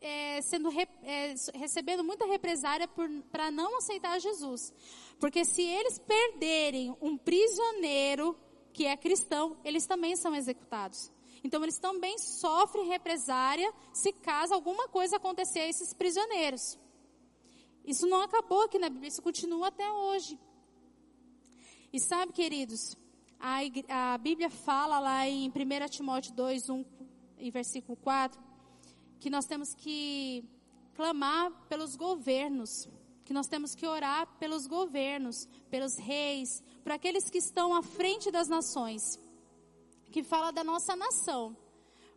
é, 0.01 0.43
sendo 0.43 0.69
é, 1.05 1.35
recebendo 1.55 2.03
muita 2.03 2.27
represária 2.27 2.89
para 3.31 3.51
não 3.51 3.79
aceitar 3.79 4.19
Jesus. 4.19 4.75
Porque 5.21 5.45
se 5.45 5.63
eles 5.63 5.99
perderem 6.01 6.95
um 7.01 7.17
prisioneiro 7.17 8.37
que 8.73 8.85
é 8.85 8.97
cristão, 8.97 9.57
eles 9.65 9.87
também 9.87 10.17
são 10.17 10.35
executados. 10.35 11.11
Então 11.45 11.63
eles 11.63 11.79
também 11.79 12.19
sofrem 12.19 12.89
represária 12.89 13.73
se 13.93 14.13
caso 14.13 14.53
alguma 14.53 14.89
coisa 14.89 15.17
acontecer 15.17 15.61
a 15.61 15.69
esses 15.69 15.95
prisioneiros. 15.95 16.77
Isso 17.85 18.05
não 18.07 18.21
acabou 18.23 18.63
aqui 18.65 18.81
na 18.81 18.89
Bíblia, 18.89 19.09
isso 19.09 19.23
continua 19.23 19.69
até 19.69 19.89
hoje. 19.91 20.37
E 21.97 21.99
sabe, 21.99 22.31
queridos, 22.31 22.95
a, 23.41 24.13
a 24.13 24.19
Bíblia 24.19 24.51
fala 24.51 24.99
lá 24.99 25.27
em 25.27 25.49
1 25.49 25.89
Timóteo 25.89 26.35
2, 26.35 26.69
1 26.69 26.85
e 27.39 27.51
versículo 27.51 27.97
4, 27.97 28.39
que 29.19 29.31
nós 29.31 29.47
temos 29.47 29.75
que 29.75 30.45
clamar 30.93 31.51
pelos 31.71 31.97
governos, 31.97 32.87
que 33.25 33.33
nós 33.33 33.47
temos 33.47 33.75
que 33.75 33.87
orar 33.87 34.27
pelos 34.39 34.67
governos, 34.67 35.49
pelos 35.71 35.97
reis, 35.97 36.63
por 36.83 36.93
aqueles 36.93 37.31
que 37.31 37.39
estão 37.39 37.75
à 37.75 37.83
frente 37.83 38.31
das 38.31 38.47
nações 38.47 39.19
que 40.13 40.23
fala 40.23 40.51
da 40.53 40.63
nossa 40.63 40.95
nação. 40.95 41.57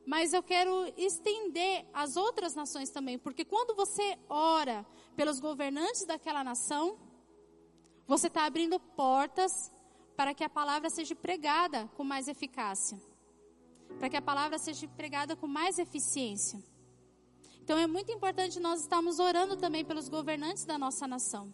mas 0.05 0.33
eu 0.33 0.43
quero 0.43 0.91
estender 0.97 1.85
às 1.93 2.17
outras 2.17 2.53
nações 2.53 2.89
também, 2.89 3.17
porque 3.17 3.45
quando 3.45 3.73
você 3.73 4.17
ora 4.27 4.85
pelos 5.15 5.39
governantes 5.39 6.03
daquela 6.05 6.43
nação, 6.43 6.97
você 8.09 8.25
está 8.25 8.43
abrindo 8.45 8.79
portas 8.79 9.71
para 10.17 10.33
que 10.33 10.43
a 10.43 10.49
palavra 10.49 10.89
seja 10.89 11.15
pregada 11.15 11.87
com 11.95 12.03
mais 12.03 12.27
eficácia, 12.27 12.99
para 13.99 14.09
que 14.09 14.17
a 14.17 14.21
palavra 14.21 14.57
seja 14.57 14.87
pregada 14.87 15.35
com 15.35 15.45
mais 15.45 15.77
eficiência. 15.77 16.59
Então 17.61 17.77
é 17.77 17.85
muito 17.85 18.11
importante 18.11 18.59
nós 18.59 18.81
estarmos 18.81 19.19
orando 19.19 19.55
também 19.55 19.85
pelos 19.85 20.09
governantes 20.09 20.65
da 20.65 20.75
nossa 20.75 21.07
nação. 21.07 21.53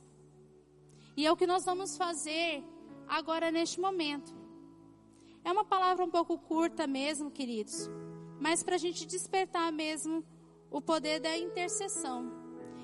E 1.17 1.25
é 1.25 1.31
o 1.31 1.35
que 1.35 1.45
nós 1.45 1.65
vamos 1.65 1.97
fazer 1.97 2.63
agora 3.05 3.51
neste 3.51 3.81
momento. 3.81 4.33
É 5.43 5.51
uma 5.51 5.65
palavra 5.65 6.05
um 6.05 6.09
pouco 6.09 6.37
curta 6.37 6.87
mesmo, 6.87 7.29
queridos, 7.29 7.89
mas 8.39 8.63
para 8.63 8.75
a 8.75 8.83
gente 8.85 9.05
despertar 9.05 9.73
mesmo 9.73 10.23
o 10.71 10.81
poder 10.81 11.19
da 11.19 11.37
intercessão. 11.37 12.31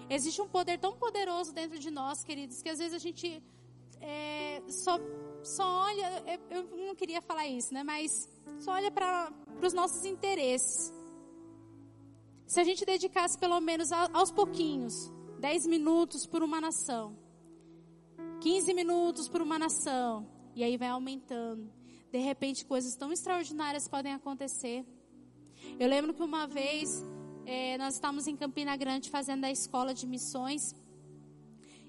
Existe 0.10 0.42
um 0.42 0.50
poder 0.50 0.78
tão 0.78 0.98
poderoso 0.98 1.54
dentro 1.54 1.80
de 1.80 1.90
nós, 1.90 2.22
queridos, 2.22 2.62
que 2.62 2.68
às 2.68 2.80
vezes 2.80 2.94
a 2.94 3.00
gente 3.00 3.42
é, 4.02 4.62
só, 4.68 5.00
só 5.44 5.64
olha, 5.84 6.24
eu 6.50 6.64
não 6.88 6.96
queria 6.96 7.22
falar 7.22 7.48
isso, 7.48 7.74
né? 7.74 7.84
Mas 7.84 8.30
só 8.60 8.72
olha 8.72 8.92
para 8.92 9.32
os 9.62 9.74
nossos 9.74 10.06
interesses. 10.06 10.94
Se 12.46 12.60
a 12.60 12.64
gente 12.64 12.84
dedicasse 12.86 13.38
pelo 13.38 13.60
menos 13.62 13.92
aos 13.92 14.32
pouquinhos, 14.32 14.94
10 15.40 15.68
minutos 15.68 16.26
por 16.26 16.44
uma 16.44 16.60
nação, 16.60 17.18
15 18.42 18.74
minutos 18.74 19.30
por 19.30 19.42
uma 19.42 19.58
nação, 19.58 20.28
e 20.56 20.64
aí 20.64 20.78
vai 20.78 20.90
aumentando. 20.90 21.72
De 22.12 22.18
repente, 22.18 22.66
coisas 22.66 22.96
tão 22.96 23.12
extraordinárias 23.12 23.88
podem 23.88 24.14
acontecer. 24.14 24.86
Eu 25.80 25.88
lembro 25.88 26.14
que 26.14 26.22
uma 26.22 26.46
vez 26.46 27.06
é, 27.46 27.78
nós 27.78 27.94
estávamos 27.94 28.28
em 28.28 28.36
Campina 28.36 28.76
Grande 28.76 29.10
fazendo 29.10 29.46
a 29.46 29.52
escola 29.52 29.94
de 29.94 30.06
missões 30.06 30.62
é, 30.72 30.81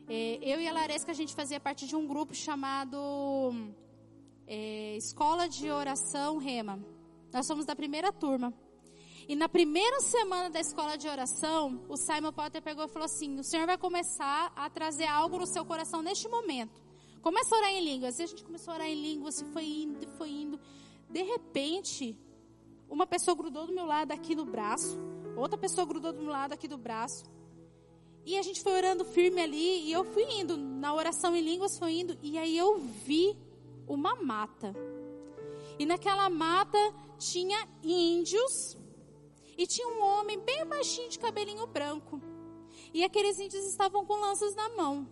eu 0.08 0.60
e 0.60 0.68
a 0.68 0.72
Laresca, 0.72 1.12
a 1.12 1.14
gente 1.14 1.34
fazia 1.34 1.60
parte 1.60 1.86
de 1.86 1.94
um 1.94 2.06
grupo 2.06 2.34
chamado 2.34 3.52
é, 4.46 4.96
Escola 4.96 5.48
de 5.48 5.70
Oração 5.70 6.38
Rema. 6.38 6.84
Nós 7.32 7.46
somos 7.46 7.64
da 7.64 7.74
primeira 7.74 8.12
turma. 8.12 8.52
E 9.28 9.36
na 9.36 9.48
primeira 9.48 10.00
semana 10.00 10.50
da 10.50 10.60
escola 10.60 10.98
de 10.98 11.08
oração, 11.08 11.84
o 11.88 11.96
Simon 11.96 12.32
Potter 12.32 12.60
pegou 12.60 12.84
e 12.84 12.88
falou 12.88 13.06
assim: 13.06 13.38
O 13.38 13.44
Senhor 13.44 13.66
vai 13.66 13.78
começar 13.78 14.52
a 14.56 14.68
trazer 14.68 15.06
algo 15.06 15.38
no 15.38 15.46
seu 15.46 15.64
coração 15.64 16.02
neste 16.02 16.28
momento. 16.28 16.82
Começa 17.20 17.54
a 17.54 17.58
orar 17.58 17.70
em 17.70 17.84
línguas. 17.84 18.18
E 18.18 18.24
a 18.24 18.26
gente 18.26 18.44
começou 18.44 18.72
a 18.72 18.76
orar 18.78 18.88
em 18.88 19.00
línguas, 19.00 19.40
e 19.40 19.44
foi 19.46 19.64
indo, 19.64 20.06
foi 20.18 20.28
indo. 20.28 20.60
De 21.08 21.22
repente, 21.22 22.18
uma 22.90 23.06
pessoa 23.06 23.36
grudou 23.36 23.66
do 23.66 23.72
meu 23.72 23.86
lado 23.86 24.10
aqui 24.10 24.34
no 24.34 24.44
braço, 24.44 24.98
outra 25.36 25.56
pessoa 25.56 25.86
grudou 25.86 26.12
do 26.12 26.20
meu 26.20 26.32
lado 26.32 26.52
aqui 26.52 26.66
do 26.66 26.76
braço. 26.76 27.24
E 28.24 28.38
a 28.38 28.42
gente 28.42 28.62
foi 28.62 28.72
orando 28.72 29.04
firme 29.04 29.40
ali, 29.40 29.88
e 29.88 29.92
eu 29.92 30.04
fui 30.04 30.24
indo, 30.24 30.56
na 30.56 30.94
oração 30.94 31.34
em 31.34 31.42
línguas 31.42 31.78
foi 31.78 32.00
indo, 32.00 32.16
e 32.22 32.38
aí 32.38 32.56
eu 32.56 32.78
vi 32.78 33.36
uma 33.86 34.14
mata. 34.14 34.74
E 35.78 35.84
naquela 35.84 36.30
mata 36.30 36.78
tinha 37.18 37.68
índios, 37.82 38.76
e 39.56 39.66
tinha 39.66 39.88
um 39.88 40.02
homem 40.02 40.38
bem 40.38 40.64
baixinho 40.66 41.08
de 41.08 41.18
cabelinho 41.18 41.66
branco. 41.66 42.20
E 42.94 43.02
aqueles 43.02 43.38
índios 43.38 43.64
estavam 43.66 44.04
com 44.04 44.14
lanças 44.14 44.54
na 44.54 44.68
mão. 44.70 45.08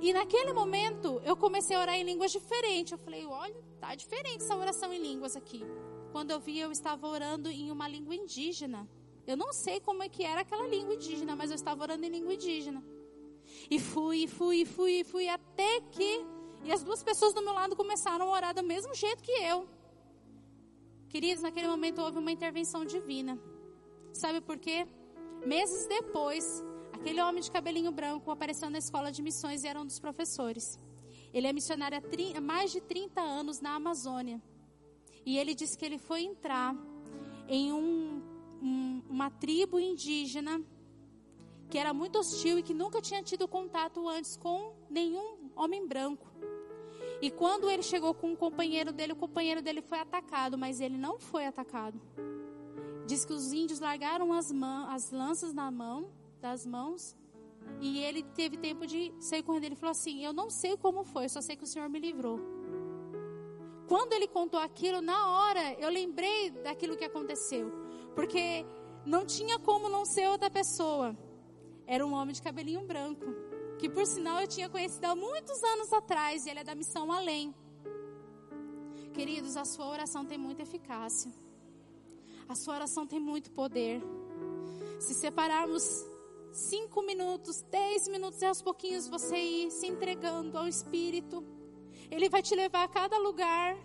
E 0.00 0.12
naquele 0.12 0.52
momento 0.52 1.20
eu 1.24 1.36
comecei 1.36 1.76
a 1.76 1.80
orar 1.80 1.94
em 1.96 2.04
línguas 2.04 2.32
diferentes. 2.32 2.92
Eu 2.92 2.98
falei, 2.98 3.24
olha, 3.26 3.54
tá 3.80 3.94
diferente 3.94 4.42
essa 4.42 4.56
oração 4.56 4.92
em 4.92 5.02
línguas 5.02 5.36
aqui. 5.36 5.62
Quando 6.12 6.30
eu 6.30 6.40
vi, 6.40 6.58
eu 6.58 6.70
estava 6.70 7.06
orando 7.06 7.48
em 7.48 7.70
uma 7.70 7.88
língua 7.88 8.14
indígena. 8.14 8.88
Eu 9.26 9.36
não 9.36 9.52
sei 9.52 9.80
como 9.80 10.02
é 10.02 10.08
que 10.08 10.24
era 10.24 10.40
aquela 10.40 10.66
língua 10.66 10.94
indígena, 10.94 11.36
mas 11.36 11.50
eu 11.50 11.54
estava 11.54 11.82
orando 11.82 12.04
em 12.04 12.08
língua 12.08 12.34
indígena. 12.34 12.82
E 13.70 13.78
fui, 13.78 14.26
fui, 14.26 14.64
fui, 14.64 15.04
fui, 15.04 15.28
até 15.28 15.80
que. 15.92 16.24
E 16.64 16.72
as 16.72 16.82
duas 16.82 17.02
pessoas 17.02 17.34
do 17.34 17.42
meu 17.42 17.52
lado 17.52 17.76
começaram 17.76 18.28
a 18.28 18.36
orar 18.36 18.54
do 18.54 18.62
mesmo 18.62 18.94
jeito 18.94 19.22
que 19.22 19.32
eu. 19.32 19.68
Queridos, 21.08 21.42
naquele 21.42 21.68
momento 21.68 22.00
houve 22.00 22.18
uma 22.18 22.32
intervenção 22.32 22.84
divina. 22.84 23.38
Sabe 24.12 24.40
por 24.40 24.58
quê? 24.58 24.86
Meses 25.44 25.86
depois, 25.86 26.64
aquele 26.92 27.20
homem 27.20 27.42
de 27.42 27.50
cabelinho 27.50 27.90
branco 27.90 28.30
apareceu 28.30 28.70
na 28.70 28.78
escola 28.78 29.10
de 29.10 29.22
missões 29.22 29.62
e 29.62 29.68
era 29.68 29.80
um 29.80 29.86
dos 29.86 29.98
professores. 29.98 30.80
Ele 31.32 31.46
é 31.46 31.52
missionário 31.52 31.98
há 32.36 32.40
mais 32.40 32.70
de 32.70 32.80
30 32.80 33.20
anos 33.20 33.60
na 33.60 33.74
Amazônia. 33.74 34.40
E 35.24 35.38
ele 35.38 35.54
disse 35.54 35.76
que 35.76 35.84
ele 35.84 35.98
foi 35.98 36.22
entrar 36.22 36.74
em 37.48 37.72
um 37.72 38.31
um, 38.62 39.02
uma 39.08 39.30
tribo 39.30 39.78
indígena 39.80 40.62
que 41.68 41.78
era 41.78 41.92
muito 41.92 42.18
hostil 42.18 42.58
e 42.58 42.62
que 42.62 42.74
nunca 42.74 43.00
tinha 43.00 43.22
tido 43.22 43.48
contato 43.48 44.06
antes 44.08 44.36
com 44.36 44.74
nenhum 44.90 45.50
homem 45.56 45.86
branco. 45.86 46.30
E 47.20 47.30
quando 47.30 47.70
ele 47.70 47.82
chegou 47.82 48.12
com 48.12 48.32
um 48.32 48.36
companheiro 48.36 48.92
dele, 48.92 49.12
o 49.12 49.16
companheiro 49.16 49.62
dele 49.62 49.80
foi 49.80 49.98
atacado, 49.98 50.58
mas 50.58 50.80
ele 50.80 50.98
não 50.98 51.18
foi 51.18 51.46
atacado. 51.46 52.00
Diz 53.06 53.24
que 53.24 53.32
os 53.32 53.52
índios 53.52 53.80
largaram 53.80 54.32
as, 54.32 54.52
as 54.88 55.10
lanças 55.10 55.54
na 55.54 55.70
mão, 55.70 56.10
das 56.40 56.66
mãos, 56.66 57.16
e 57.80 58.00
ele 58.00 58.22
teve 58.22 58.56
tempo 58.56 58.86
de 58.86 59.12
sair 59.18 59.42
correndo. 59.42 59.64
Ele 59.64 59.76
falou 59.76 59.92
assim: 59.92 60.24
Eu 60.24 60.32
não 60.32 60.50
sei 60.50 60.76
como 60.76 61.04
foi, 61.04 61.28
só 61.28 61.40
sei 61.40 61.56
que 61.56 61.64
o 61.64 61.66
Senhor 61.66 61.88
me 61.88 61.98
livrou. 61.98 62.38
Quando 63.88 64.12
ele 64.12 64.28
contou 64.28 64.60
aquilo, 64.60 65.00
na 65.00 65.28
hora 65.28 65.74
eu 65.80 65.90
lembrei 65.90 66.50
daquilo 66.50 66.96
que 66.96 67.04
aconteceu. 67.04 67.81
Porque 68.14 68.64
não 69.04 69.24
tinha 69.24 69.58
como 69.58 69.88
não 69.88 70.04
ser 70.04 70.28
outra 70.28 70.50
pessoa. 70.50 71.16
Era 71.86 72.06
um 72.06 72.12
homem 72.12 72.34
de 72.34 72.42
cabelinho 72.42 72.82
branco. 72.86 73.26
Que 73.78 73.88
por 73.88 74.06
sinal 74.06 74.40
eu 74.40 74.46
tinha 74.46 74.68
conhecido 74.68 75.04
há 75.06 75.16
muitos 75.16 75.62
anos 75.62 75.92
atrás. 75.92 76.46
E 76.46 76.50
ele 76.50 76.60
é 76.60 76.64
da 76.64 76.74
missão 76.74 77.10
além. 77.10 77.54
Queridos, 79.12 79.56
a 79.56 79.64
sua 79.64 79.88
oração 79.88 80.24
tem 80.24 80.38
muita 80.38 80.62
eficácia. 80.62 81.30
A 82.48 82.54
sua 82.54 82.74
oração 82.74 83.06
tem 83.06 83.20
muito 83.20 83.50
poder. 83.50 84.02
Se 85.00 85.14
separarmos 85.14 85.82
cinco 86.52 87.02
minutos, 87.02 87.62
dez 87.70 88.06
minutos 88.08 88.40
e 88.42 88.44
aos 88.44 88.62
pouquinhos 88.62 89.08
você 89.08 89.36
ir 89.36 89.70
se 89.70 89.86
entregando 89.86 90.56
ao 90.56 90.68
Espírito, 90.68 91.44
Ele 92.10 92.28
vai 92.28 92.42
te 92.42 92.54
levar 92.54 92.84
a 92.84 92.88
cada 92.88 93.18
lugar, 93.18 93.76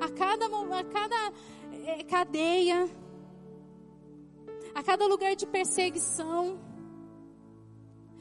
a 0.00 0.08
cada, 0.10 0.46
a 0.46 0.84
cada 0.84 1.32
é, 1.84 2.02
cadeia, 2.04 2.88
a 4.78 4.82
cada 4.82 5.08
lugar 5.08 5.34
de 5.34 5.44
perseguição. 5.44 6.56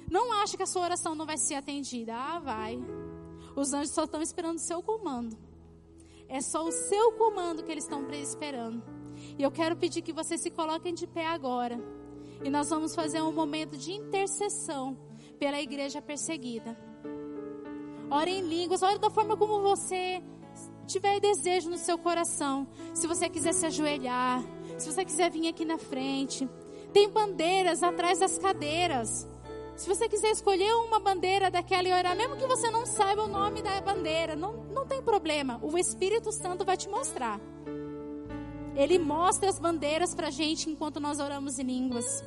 Não 0.09 0.33
acha 0.41 0.57
que 0.57 0.63
a 0.63 0.65
sua 0.65 0.81
oração 0.81 1.13
não 1.13 1.23
vai 1.23 1.37
ser 1.37 1.53
atendida. 1.53 2.15
Ah, 2.15 2.39
vai. 2.39 2.79
Os 3.55 3.73
anjos 3.73 3.93
só 3.93 4.05
estão 4.05 4.23
esperando 4.23 4.57
o 4.57 4.59
seu 4.59 4.81
comando. 4.81 5.37
É 6.27 6.41
só 6.41 6.65
o 6.65 6.71
seu 6.71 7.11
comando 7.11 7.63
que 7.63 7.71
eles 7.71 7.83
estão 7.83 8.09
esperando. 8.09 8.83
E 9.37 9.43
eu 9.43 9.51
quero 9.51 9.75
pedir 9.75 10.01
que 10.01 10.11
vocês 10.11 10.41
se 10.41 10.49
coloquem 10.49 10.95
de 10.95 11.05
pé 11.05 11.27
agora. 11.27 11.79
E 12.43 12.49
nós 12.49 12.71
vamos 12.71 12.95
fazer 12.95 13.21
um 13.21 13.31
momento 13.31 13.77
de 13.77 13.91
intercessão 13.91 14.97
pela 15.37 15.61
igreja 15.61 16.01
perseguida. 16.01 16.75
Ore 18.09 18.31
em 18.31 18.41
línguas, 18.41 18.81
ore 18.81 18.97
da 18.97 19.11
forma 19.11 19.37
como 19.37 19.61
você 19.61 20.23
tiver 20.87 21.19
desejo 21.19 21.69
no 21.69 21.77
seu 21.77 21.97
coração. 21.97 22.67
Se 22.93 23.05
você 23.05 23.29
quiser 23.29 23.53
se 23.53 23.65
ajoelhar, 23.65 24.41
se 24.77 24.91
você 24.91 25.05
quiser 25.05 25.29
vir 25.29 25.47
aqui 25.47 25.65
na 25.65 25.77
frente, 25.77 26.49
tem 26.93 27.09
bandeiras 27.09 27.83
atrás 27.83 28.19
das 28.19 28.37
cadeiras. 28.37 29.27
Se 29.75 29.87
você 29.87 30.09
quiser 30.09 30.31
escolher 30.31 30.73
uma 30.73 30.99
bandeira 30.99 31.51
daquela 31.51 31.87
e 31.87 31.93
orar, 31.93 32.15
mesmo 32.15 32.35
que 32.35 32.47
você 32.47 32.71
não 32.71 32.85
saiba 32.85 33.23
o 33.23 33.27
nome 33.27 33.61
da 33.61 33.79
bandeira, 33.79 34.35
não, 34.35 34.53
não 34.73 34.87
tem 34.87 35.03
problema. 35.03 35.59
O 35.61 35.77
Espírito 35.77 36.31
Santo 36.31 36.65
vai 36.65 36.75
te 36.75 36.89
mostrar. 36.89 37.39
Ele 38.75 38.97
mostra 38.97 39.49
as 39.49 39.59
bandeiras 39.59 40.15
para 40.15 40.31
gente 40.31 40.69
enquanto 40.69 40.99
nós 40.99 41.19
oramos 41.19 41.59
em 41.59 41.63
línguas. 41.63 42.23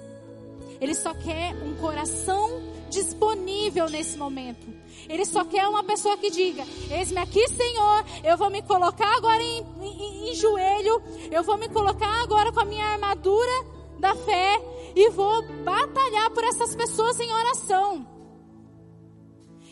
Ele 0.81 0.95
só 0.95 1.13
quer 1.15 1.55
um 1.63 1.75
coração 1.75 2.63
disponível 2.89 3.89
nesse 3.89 4.17
momento. 4.17 4.67
Ele 5.09 5.25
só 5.25 5.45
quer 5.45 5.67
uma 5.69 5.85
pessoa 5.85 6.17
que 6.17 6.31
diga: 6.31 6.65
Eis-me 6.91 7.19
aqui, 7.19 7.47
Senhor, 7.49 8.05
eu 8.25 8.37
vou 8.37 8.51
me 8.51 8.63
colocar 8.63 9.17
agora 9.17 9.43
em, 9.43 9.67
em, 9.83 10.31
em 10.31 10.35
joelho, 10.35 11.03
eu 11.31 11.43
vou 11.43 11.59
me 11.59 11.69
colocar 11.69 12.23
agora 12.23 12.53
com 12.53 12.61
a 12.61 12.65
minha 12.65 12.87
armadura 12.87 13.67
da 13.99 14.15
fé 14.15 14.61
e 14.95 15.11
vou 15.11 15.43
batalhar 15.63 16.31
por 16.31 16.45
essas 16.45 16.75
pessoas 16.75 17.19
em 17.21 17.33
oração. 17.33 18.07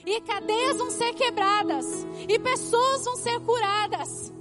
E 0.04 0.20
cadeias 0.22 0.76
vão 0.78 0.90
ser 0.90 1.12
quebradas, 1.14 2.06
e 2.28 2.38
pessoas 2.38 3.04
vão 3.04 3.16
ser 3.16 3.38
curadas. 3.40 4.32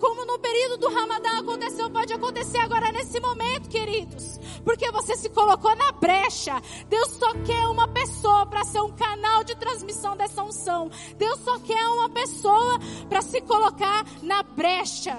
Como 0.00 0.24
no 0.24 0.38
período 0.38 0.78
do 0.78 0.88
Ramadã 0.88 1.38
aconteceu, 1.40 1.90
pode 1.90 2.12
acontecer 2.12 2.56
agora 2.58 2.90
nesse 2.90 3.20
momento, 3.20 3.68
queridos. 3.68 4.40
Porque 4.64 4.90
você 4.90 5.14
se 5.14 5.28
colocou 5.28 5.76
na 5.76 5.92
brecha. 5.92 6.60
Deus 6.88 7.10
só 7.10 7.34
quer 7.44 7.66
uma 7.68 7.86
pessoa 7.86 8.46
para 8.46 8.64
ser 8.64 8.80
um 8.80 8.92
canal 8.92 9.44
de 9.44 9.54
transmissão 9.56 10.16
dessa 10.16 10.42
unção. 10.42 10.90
Deus 11.18 11.38
só 11.40 11.58
quer 11.60 11.86
uma 11.88 12.08
pessoa 12.08 12.78
para 13.10 13.20
se 13.20 13.42
colocar 13.42 14.06
na 14.22 14.42
brecha. 14.42 15.18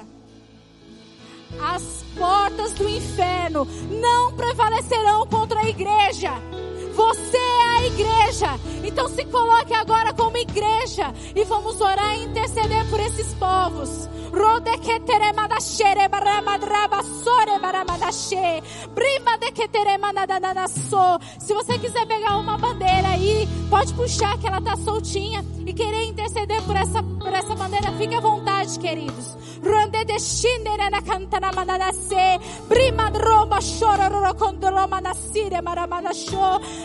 as 1.59 1.83
portas 2.17 2.73
do 2.73 2.87
inferno 2.87 3.67
não 3.89 4.33
prevalecerão 4.33 5.27
contra 5.27 5.59
a 5.59 5.69
igreja. 5.69 6.31
Igreja. 8.41 8.59
Então 8.83 9.07
se 9.07 9.23
coloque 9.25 9.73
agora 9.73 10.13
como 10.13 10.35
igreja 10.37 11.13
e 11.35 11.43
vamos 11.43 11.79
orar 11.79 12.15
e 12.17 12.23
interceder 12.23 12.89
por 12.89 12.99
esses 12.99 13.33
povos. 13.35 14.09
Se 21.39 21.53
você 21.53 21.77
quiser 21.77 22.05
pegar 22.07 22.37
uma 22.37 22.57
bandeira 22.57 23.09
aí, 23.09 23.47
pode 23.69 23.93
puxar 23.93 24.37
que 24.39 24.47
ela 24.47 24.61
tá 24.61 24.75
soltinha 24.77 25.43
e 25.71 25.73
querer 25.73 26.03
interceder 26.03 26.61
por 26.63 26.75
essa, 26.75 27.01
por 27.01 27.33
essa 27.33 27.55
bandeira, 27.55 27.91
fique 27.93 28.13
à 28.13 28.19
vontade, 28.19 28.77
queridos. 28.77 29.37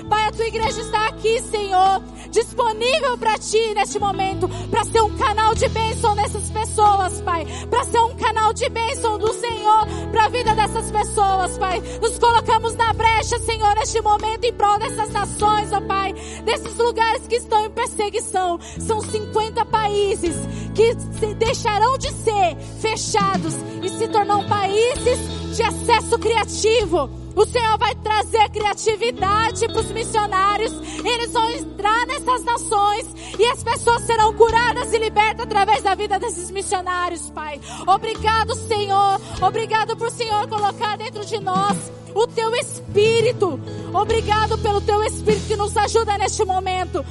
Pai, 0.09 0.27
a 0.27 0.33
tua 0.33 0.47
igreja 0.47 0.81
está 0.81 1.07
aqui, 1.09 1.41
Senhor, 1.41 2.03
disponível 2.31 3.17
para 3.19 3.39
ti 3.39 3.75
neste 3.75 3.99
momento, 3.99 4.49
para 4.71 4.85
ser 4.85 5.01
um 5.01 5.17
canal 5.17 5.55
de 5.55 5.69
bênção 5.69 6.15
nessas 6.15 6.51
pessoas, 6.51 7.21
Pai, 7.23 7.47
para 7.71 7.85
ser 7.85 8.01
um 8.01 8.15
canal 8.17 8.53
de 8.53 8.69
bênção 8.69 9.19
do 9.19 9.33
Senhor 9.33 9.87
para 10.13 10.27
a 10.27 10.29
vida 10.29 10.55
dessas 10.55 10.91
pessoas, 10.91 11.59
Pai. 11.59 11.83
Nos 12.01 12.19
colocamos 12.19 12.75
na 12.77 12.93
brecha, 12.93 13.39
Senhor, 13.39 13.75
neste 13.75 14.01
momento 14.03 14.45
em 14.45 14.53
prol 14.53 14.79
dessas 14.79 15.11
nações, 15.11 15.73
ó 15.73 15.81
Pai, 15.81 16.13
desses 16.45 16.77
lugares 16.77 17.27
que 17.27 17.37
estão 17.37 17.65
em 17.65 17.71
perseguição. 17.71 18.59
São 18.81 19.01
50 19.01 19.65
países 19.67 20.37
que 20.75 20.95
deixarão 21.35 21.97
de 21.99 22.13
ser 22.13 22.57
fechados 22.81 23.55
e 23.83 23.89
se 23.89 24.09
tornarão 24.09 24.47
países 24.47 25.57
de 25.57 25.63
acesso 25.63 26.19
criativo 26.19 27.26
o 27.37 27.45
Senhor 27.45 27.77
vai 27.79 27.95
trazer 27.97 28.49
criatividade 28.49 29.67
para 29.69 29.81
os 29.81 29.93
missionários. 29.93 30.73
Eles 31.05 31.33
vão 31.33 31.51
entrar 31.51 32.07
nessas 32.07 32.43
nações 32.43 33.07
e 33.39 33.47
as 33.47 33.63
pessoas 33.63 34.03
serão 34.03 34.33
curadas 34.33 34.93
e 34.95 34.99
libertas 34.99 35.45
através 35.45 35.83
da 35.83 35.95
vida 35.95 36.19
desses 36.19 36.51
missionários, 36.51 37.31
Pai. 37.31 37.61
Obrigado, 37.87 38.55
Senhor. 38.55 39.21
Obrigado 39.43 39.97
por 39.97 40.09
o 40.09 40.11
Senhor 40.11 40.49
colocar 40.49 40.97
dentro 40.97 41.25
de 41.27 41.39
nós 41.39 41.77
o 42.15 42.27
teu 42.27 42.55
espírito. 42.55 43.61
Obrigado 43.93 44.57
pelo 44.59 44.81
teu 44.81 45.03
espírito 45.03 45.47
que 45.47 45.57
nos 45.57 45.77
ajuda 45.77 46.17
neste 46.17 46.43
momento. 46.45 47.05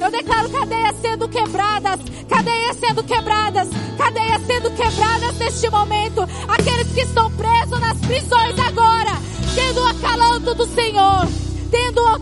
Eu 0.00 0.10
declaro 0.10 0.48
cadeias 0.48 0.96
sendo 1.02 1.28
quebradas, 1.28 2.00
cadeias 2.28 2.76
sendo 2.76 3.04
quebradas, 3.04 3.68
cadeias 3.96 4.42
sendo 4.46 4.70
quebradas 4.70 5.38
neste 5.38 5.68
momento. 5.70 6.22
Aqueles 6.48 6.92
que 6.92 7.00
estão 7.00 7.30
presos 7.32 7.80
nas 7.80 7.98
prisões 7.98 8.58
agora, 8.58 9.12
tendo 9.54 9.80
o 9.82 9.86
acalanto 9.86 10.54
do 10.54 10.66
Senhor 10.66 11.47
tendo 11.78 12.02
o 12.02 12.18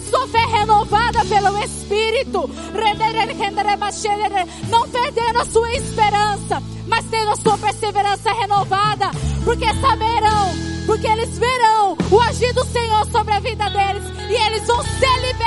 sua 0.00 0.26
fé 0.28 0.44
renovada 0.46 1.24
pelo 1.24 1.58
Espírito, 1.58 2.48
não 4.68 4.88
perdendo 4.88 5.40
a 5.40 5.44
sua 5.44 5.72
esperança, 5.72 6.62
mas 6.86 7.04
tendo 7.10 7.30
a 7.30 7.36
sua 7.36 7.58
perseverança 7.58 8.32
renovada, 8.32 9.10
porque 9.44 9.66
saberão, 9.80 10.50
porque 10.86 11.06
eles 11.08 11.36
verão 11.38 11.96
o 12.10 12.20
agir 12.20 12.52
do 12.52 12.64
Senhor 12.66 13.04
sobre 13.10 13.34
a 13.34 13.40
vida 13.40 13.68
deles 13.70 14.04
e 14.30 14.34
eles 14.34 14.66
vão 14.66 14.82
ser 14.82 15.20
ser 15.22 15.43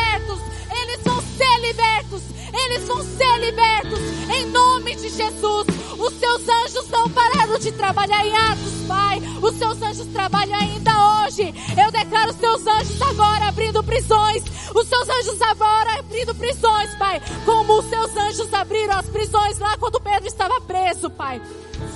libertos, 1.68 2.22
eles 2.54 2.84
vão 2.88 3.04
ser 3.04 3.40
libertos 3.40 4.00
em 4.34 4.46
nome 4.48 4.96
de 4.96 5.10
Jesus. 5.10 5.68
Os 5.98 6.14
seus 6.14 6.48
anjos 6.48 6.90
não 6.90 7.10
pararam 7.10 7.60
de 7.60 7.72
trabalhar 7.74 8.26
em 8.26 8.36
Atos, 8.36 8.88
Pai. 8.88 9.22
Os 9.42 9.56
seus 9.56 9.82
anjos 9.82 10.08
trabalham 10.08 10.58
ainda 10.58 10.92
hoje. 11.26 11.54
Eu 11.78 11.92
declaro 11.92 12.32
os 12.32 12.38
seus 12.38 12.66
anjos 12.66 13.02
agora 13.02 13.50
abrindo 13.50 13.84
prisões. 13.84 14.44
Os 14.78 14.88
seus 14.88 15.10
anjos 15.10 15.42
agora 15.42 15.98
abrindo 15.98 16.36
prisões, 16.36 16.94
Pai. 17.00 17.20
Como 17.46 17.80
os 17.80 17.86
seus 17.86 18.16
anjos 18.16 18.54
abriram 18.54 19.00
as 19.00 19.08
prisões 19.08 19.58
lá 19.58 19.76
quando 19.76 20.00
Pedro 20.00 20.28
estava 20.28 20.62
preso, 20.62 21.10
Pai. 21.10 21.42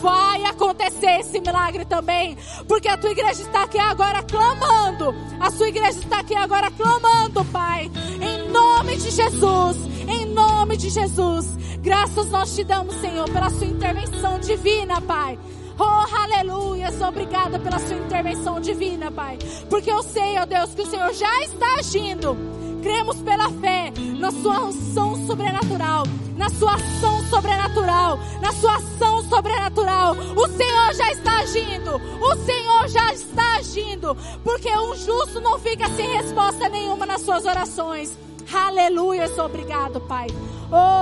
Vai 0.01 0.43
acontecer 0.45 1.19
esse 1.19 1.39
milagre 1.39 1.85
também, 1.85 2.35
porque 2.67 2.87
a 2.87 2.97
tua 2.97 3.11
igreja 3.11 3.43
está 3.43 3.63
aqui 3.63 3.77
agora 3.77 4.23
clamando. 4.23 5.13
A 5.39 5.51
sua 5.51 5.69
igreja 5.69 5.99
está 5.99 6.21
aqui 6.21 6.35
agora 6.35 6.71
clamando, 6.71 7.45
Pai. 7.45 7.91
Em 8.19 8.49
nome 8.49 8.97
de 8.97 9.11
Jesus. 9.11 9.77
Em 10.07 10.25
nome 10.25 10.75
de 10.75 10.89
Jesus. 10.89 11.45
Graças 11.81 12.31
nós 12.31 12.55
te 12.55 12.63
damos, 12.63 12.95
Senhor, 12.95 13.29
pela 13.29 13.51
sua 13.51 13.67
intervenção 13.67 14.39
divina, 14.39 14.99
Pai. 15.01 15.37
Oh, 15.77 16.15
aleluia. 16.15 16.89
Obrigada 17.07 17.59
pela 17.59 17.77
sua 17.77 17.97
intervenção 17.97 18.59
divina, 18.59 19.11
Pai. 19.11 19.37
Porque 19.69 19.91
eu 19.91 20.01
sei, 20.01 20.39
ó 20.39 20.43
oh 20.43 20.45
Deus, 20.47 20.73
que 20.73 20.81
o 20.81 20.87
Senhor 20.87 21.13
já 21.13 21.43
está 21.43 21.75
agindo. 21.77 22.60
Cremos 22.81 23.17
pela 23.17 23.49
fé 23.49 23.93
na 24.19 24.31
sua 24.31 24.69
ação 24.69 25.27
sobrenatural, 25.27 26.03
na 26.35 26.49
sua 26.49 26.73
ação 26.75 27.23
sobrenatural, 27.29 28.17
na 28.41 28.51
sua 28.53 28.75
ação 28.75 29.23
sobrenatural. 29.23 30.15
O 30.35 30.47
Senhor 30.47 30.93
já 30.93 31.11
está 31.11 31.39
agindo. 31.39 31.95
O 31.95 32.35
Senhor 32.37 32.87
já 32.87 33.13
está 33.13 33.57
agindo, 33.57 34.17
porque 34.43 34.69
um 34.69 34.95
justo 34.95 35.39
não 35.39 35.59
fica 35.59 35.87
sem 35.89 36.07
resposta 36.17 36.69
nenhuma 36.69 37.05
nas 37.05 37.21
suas 37.21 37.45
orações. 37.45 38.17
Aleluia, 38.53 39.29
obrigado, 39.43 40.01
Pai. 40.01 40.27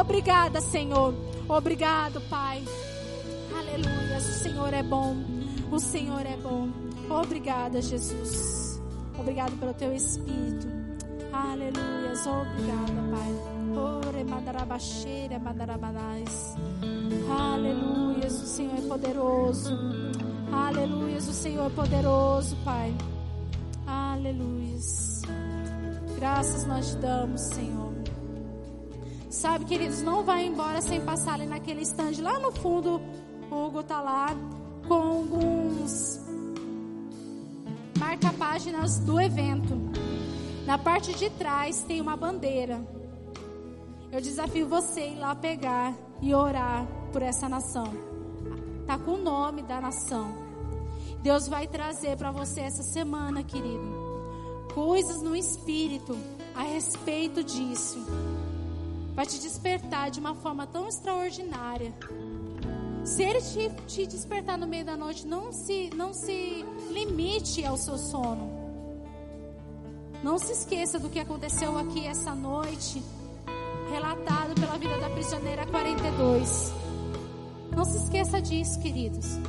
Obrigada, 0.01 0.61
Senhor. 0.61 1.13
Obrigado, 1.47 2.21
Pai. 2.29 2.63
Aleluia. 3.57 4.17
O 4.17 4.21
Senhor 4.21 4.73
é 4.73 4.83
bom. 4.83 5.15
O 5.71 5.79
Senhor 5.79 6.25
é 6.25 6.37
bom. 6.37 6.69
Obrigada, 7.09 7.81
Jesus. 7.81 8.81
Obrigado 9.17 9.57
pelo 9.59 9.73
teu 9.73 9.93
espírito. 9.93 10.78
Aleluia. 11.39 12.13
Obrigada, 12.19 13.01
Pai. 13.11 13.77
Ore 13.77 14.23
mandarabaxeira, 14.25 15.39
mandarabanais. 15.39 16.55
Aleluia. 17.29 18.27
O 18.27 18.29
Senhor 18.29 18.77
é 18.77 18.81
poderoso. 18.81 19.77
Aleluia. 20.51 21.17
O 21.17 21.21
Senhor 21.21 21.67
é 21.67 21.69
poderoso, 21.69 22.57
Pai. 22.65 22.93
Aleluia. 23.87 24.59
Graças 26.17 26.65
nós 26.65 26.89
te 26.89 26.97
damos, 26.97 27.41
Senhor. 27.41 27.93
Sabe, 29.29 29.63
queridos, 29.63 30.01
não 30.01 30.23
vai 30.25 30.45
embora 30.45 30.81
sem 30.81 30.99
passar 30.99 31.35
ali 31.35 31.45
naquele 31.45 31.81
stand 31.83 32.21
lá 32.21 32.37
no 32.39 32.51
fundo. 32.51 32.99
O 33.49 33.67
Hugo 33.67 33.81
tá 33.83 34.01
lá 34.01 34.35
com 34.85 34.93
alguns 34.93 36.19
marca-páginas 37.97 38.99
do 38.99 39.19
evento. 39.21 40.18
Na 40.69 40.77
parte 40.77 41.15
de 41.15 41.31
trás 41.31 41.81
tem 41.81 41.99
uma 41.99 42.15
bandeira. 42.15 42.79
Eu 44.11 44.21
desafio 44.21 44.67
você 44.67 44.99
a 44.99 45.07
ir 45.07 45.17
lá 45.17 45.33
pegar 45.33 45.95
e 46.21 46.31
orar 46.31 46.85
por 47.11 47.23
essa 47.23 47.49
nação. 47.49 47.91
Tá 48.85 48.95
com 48.95 49.13
o 49.13 49.17
nome 49.17 49.63
da 49.63 49.81
nação. 49.81 50.31
Deus 51.23 51.47
vai 51.47 51.65
trazer 51.65 52.15
para 52.17 52.29
você 52.29 52.61
essa 52.61 52.83
semana, 52.83 53.41
querido 53.43 53.97
coisas 54.75 55.23
no 55.23 55.35
espírito 55.35 56.15
a 56.53 56.61
respeito 56.61 57.43
disso. 57.43 58.05
Vai 59.15 59.25
te 59.25 59.39
despertar 59.39 60.11
de 60.11 60.19
uma 60.19 60.35
forma 60.35 60.67
tão 60.67 60.87
extraordinária. 60.87 61.91
Se 63.03 63.23
ele 63.23 63.41
te, 63.41 63.69
te 63.87 64.05
despertar 64.05 64.55
no 64.55 64.67
meio 64.67 64.85
da 64.85 64.95
noite, 64.95 65.25
não 65.25 65.51
se, 65.51 65.89
não 65.95 66.13
se 66.13 66.63
limite 66.91 67.65
ao 67.65 67.75
seu 67.75 67.97
sono. 67.97 68.58
Não 70.23 70.37
se 70.37 70.51
esqueça 70.51 70.99
do 70.99 71.09
que 71.09 71.19
aconteceu 71.19 71.77
aqui 71.77 72.05
essa 72.05 72.35
noite, 72.35 73.01
relatado 73.89 74.53
pela 74.59 74.77
vida 74.77 74.97
da 74.97 75.09
prisioneira 75.09 75.65
42. 75.65 76.73
Não 77.75 77.85
se 77.85 77.97
esqueça 77.97 78.41
disso, 78.41 78.79
queridos. 78.81 79.39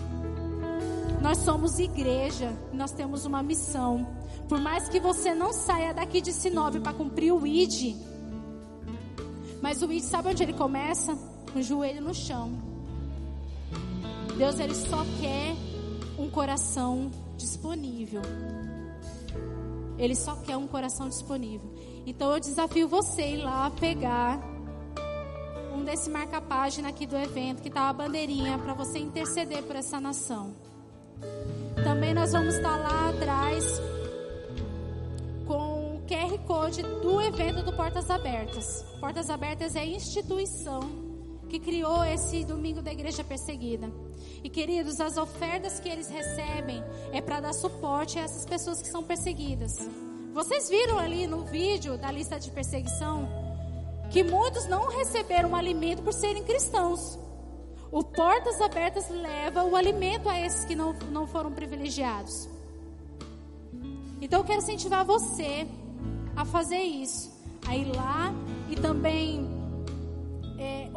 Nós 1.21 1.39
somos 1.39 1.79
igreja, 1.79 2.57
nós 2.73 2.93
temos 2.93 3.27
uma 3.27 3.43
missão. 3.43 4.07
Por 4.49 4.61
mais 4.61 4.89
que 4.89 5.01
você 5.01 5.35
não 5.35 5.53
saia 5.53 5.93
daqui 5.93 6.21
de 6.21 6.33
Sinop 6.33 6.77
para 6.77 6.93
cumprir 6.93 7.33
o 7.33 7.47
ID, 7.47 7.97
mas 9.61 9.83
o 9.83 9.93
ID 9.93 10.03
sabe 10.03 10.29
onde 10.31 10.43
ele 10.43 10.53
começa? 10.53 11.17
Com 11.53 11.59
o 11.59 11.63
joelho 11.63 12.01
no 12.01 12.15
chão. 12.15 12.53
Deus 14.39 14.59
ele 14.59 14.75
só 14.75 15.05
quer 15.21 15.55
um 16.19 16.31
coração 16.31 17.11
disponível. 17.37 18.23
Ele 20.01 20.17
só 20.17 20.35
quer 20.37 20.57
um 20.57 20.67
coração 20.67 21.09
disponível. 21.09 21.71
Então 22.07 22.33
eu 22.33 22.41
desafio 22.41 22.89
você 22.89 23.35
ir 23.35 23.37
lá 23.37 23.71
pegar 23.71 24.41
um 25.75 25.85
desse 25.85 26.09
marca-página 26.09 26.89
aqui 26.89 27.07
do 27.07 27.17
evento 27.17 27.61
que 27.61 27.69
tá 27.69 27.91
a 27.91 27.93
bandeirinha 27.93 28.59
para 28.59 28.73
você 28.73 28.99
interceder 28.99 29.63
por 29.63 29.77
essa 29.77 30.01
nação. 30.01 30.55
Também 31.85 32.15
nós 32.15 32.33
vamos 32.33 32.55
estar 32.55 32.77
lá 32.79 33.11
atrás 33.11 33.65
com 35.47 36.01
QR 36.09 36.39
Code 36.47 36.83
do 36.83 37.21
evento 37.21 37.63
do 37.63 37.73
Portas 37.75 38.11
Abertas. 38.11 38.83
Portas 38.99 39.29
Abertas 39.29 39.77
é 39.77 39.85
instituição 39.85 40.81
que 41.51 41.59
criou 41.59 42.05
esse 42.05 42.45
domingo 42.45 42.81
da 42.81 42.93
igreja 42.93 43.25
perseguida. 43.25 43.91
E 44.43 44.49
queridos, 44.49 45.01
as 45.01 45.17
ofertas 45.17 45.81
que 45.81 45.89
eles 45.89 46.09
recebem 46.09 46.83
é 47.13 47.21
para 47.21 47.41
dar 47.41 47.53
suporte 47.53 48.19
a 48.19 48.23
essas 48.23 48.47
pessoas 48.47 48.81
que 48.81 48.89
são 48.89 49.03
perseguidas. 49.03 49.77
Vocês 50.33 50.71
viram 50.71 50.97
ali 50.97 51.27
no 51.27 51.43
vídeo 51.43 51.99
da 51.99 52.11
lista 52.13 52.39
de 52.39 52.51
perseguição 52.53 53.29
que 54.11 54.23
muitos 54.23 54.67
não 54.67 54.89
receberam 54.89 55.55
alimento 55.55 56.03
por 56.03 56.13
serem 56.13 56.45
cristãos. 56.45 57.19
O 57.91 58.05
Portas 58.05 58.61
Abertas 58.61 59.09
leva 59.11 59.65
o 59.65 59.75
alimento 59.75 60.29
a 60.29 60.41
esses 60.41 60.65
que 60.65 60.77
não, 60.77 60.93
não 61.11 61.27
foram 61.27 61.51
privilegiados. 61.51 62.49
Então 64.21 64.41
eu 64.41 64.45
quero 64.45 64.63
incentivar 64.63 65.05
você 65.05 65.67
a 66.37 66.45
fazer 66.45 66.79
isso, 66.79 67.33
a 67.67 67.77
ir 67.77 67.87
lá 67.97 68.33
e 68.69 68.77
também 68.77 69.60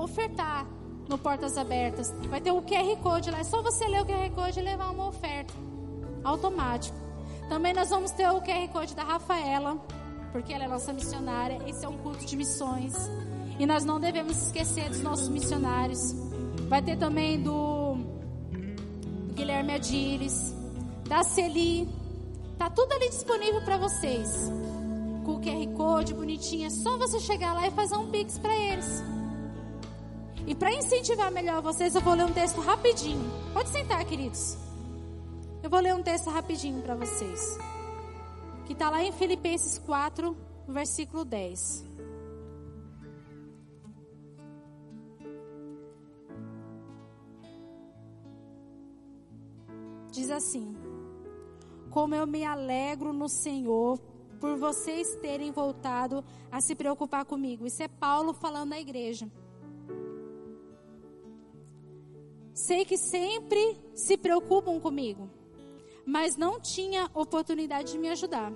ofertar 0.04 0.66
no 1.08 1.18
Portas 1.18 1.58
Abertas. 1.58 2.14
Vai 2.30 2.42
ter 2.42 2.52
o 2.52 2.62
QR 2.62 2.98
Code 3.02 3.32
lá, 3.32 3.40
é 3.40 3.44
só 3.44 3.62
você 3.62 3.88
ler 3.88 4.02
o 4.02 4.06
QR 4.06 4.30
Code 4.32 4.60
e 4.60 4.64
levar 4.64 4.92
uma 4.92 5.08
oferta, 5.08 5.54
automático. 6.24 6.98
Também 7.50 7.74
nós 7.74 7.90
vamos 7.90 8.12
ter 8.12 8.30
o 8.30 8.42
QR 8.42 8.68
Code 8.72 8.96
da 8.96 9.04
Rafaela, 9.04 9.78
porque 10.32 10.54
ela 10.54 10.64
é 10.64 10.68
nossa 10.68 10.94
missionária. 10.94 11.60
Esse 11.68 11.86
é 11.86 11.90
um 11.90 11.98
culto 11.98 12.26
de 12.26 12.36
missões. 12.36 12.94
E 13.60 13.66
nós 13.66 13.86
não 13.86 14.00
devemos 14.00 14.42
esquecer 14.42 14.90
dos 14.90 15.02
nossos 15.02 15.30
missionários. 15.30 16.00
Vai 16.68 16.82
ter 16.82 16.98
também 16.98 17.42
do, 17.42 17.98
Guilherme 19.34 19.74
Adires, 19.74 20.56
da 21.08 21.24
Celi. 21.24 21.88
Tá 22.58 22.70
tudo 22.70 22.94
ali 22.94 23.10
disponível 23.10 23.62
para 23.62 23.78
vocês. 23.78 24.52
Com 25.26 25.36
o 25.36 25.42
QR 25.42 25.68
Code 25.76 26.14
bonitinho, 26.14 26.68
é 26.68 26.70
só 26.70 26.98
você 26.98 27.20
chegar 27.20 27.54
lá 27.54 27.68
e 27.68 27.72
fazer 27.72 27.96
um 27.96 28.10
pix 28.10 28.38
para 28.38 28.56
eles. 28.56 29.13
E 30.46 30.54
para 30.54 30.74
incentivar 30.74 31.32
melhor 31.32 31.62
vocês, 31.62 31.96
eu 31.96 32.02
vou 32.02 32.14
ler 32.14 32.26
um 32.26 32.34
texto 32.34 32.60
rapidinho. 32.60 33.32
Pode 33.54 33.70
sentar, 33.70 34.04
queridos. 34.04 34.58
Eu 35.62 35.70
vou 35.70 35.80
ler 35.80 35.96
um 35.96 36.04
texto 36.04 36.30
rapidinho 36.30 36.82
para 36.82 36.96
vocês. 36.96 37.58
Que 38.66 38.74
está 38.74 38.90
lá 38.90 39.02
em 39.02 39.14
Filipenses 39.14 39.80
4, 39.80 40.36
versículo 40.68 41.24
10. 41.24 41.86
Diz 50.12 50.30
assim: 50.30 50.76
Como 51.90 52.14
eu 52.14 52.28
me 52.28 52.44
alegro 52.44 53.14
no 53.14 53.30
Senhor 53.30 53.98
por 54.42 54.58
vocês 54.58 55.16
terem 55.22 55.54
voltado 55.54 56.22
a 56.52 56.60
se 56.60 56.76
preocupar 56.76 57.24
comigo. 57.24 57.66
Isso 57.66 57.82
é 57.82 57.88
Paulo 57.88 58.34
falando 58.34 58.74
à 58.74 58.80
igreja. 58.80 59.32
Sei 62.66 62.86
que 62.86 62.98
sempre 62.98 63.78
se 63.94 64.16
preocupam 64.16 64.80
comigo, 64.80 65.30
mas 66.06 66.38
não 66.38 66.62
tinha 66.62 67.12
oportunidade 67.14 67.92
de 67.92 67.98
me 67.98 68.08
ajudar. 68.08 68.54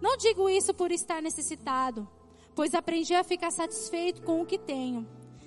Não 0.00 0.16
digo 0.16 0.48
isso 0.48 0.72
por 0.72 0.92
estar 0.92 1.20
necessitado, 1.20 2.08
pois 2.54 2.74
aprendi 2.74 3.16
a 3.16 3.24
ficar 3.24 3.50
satisfeito 3.50 4.22
com 4.22 4.40
o 4.40 4.46
que 4.46 4.56
tenho. 4.56 5.04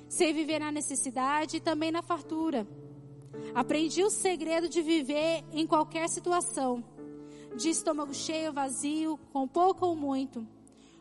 Sei 0.09 0.33
viver 0.33 0.59
na 0.59 0.69
necessidade 0.69 1.55
e 1.55 1.61
também 1.61 1.91
na 1.91 2.01
fartura. 2.01 2.67
Aprendi 3.55 4.03
o 4.03 4.09
segredo 4.09 4.67
de 4.67 4.81
viver 4.81 5.41
em 5.53 5.65
qualquer 5.65 6.09
situação, 6.09 6.83
de 7.55 7.69
estômago 7.69 8.13
cheio, 8.13 8.51
vazio, 8.51 9.17
com 9.31 9.47
pouco 9.47 9.85
ou 9.85 9.95
muito. 9.95 10.45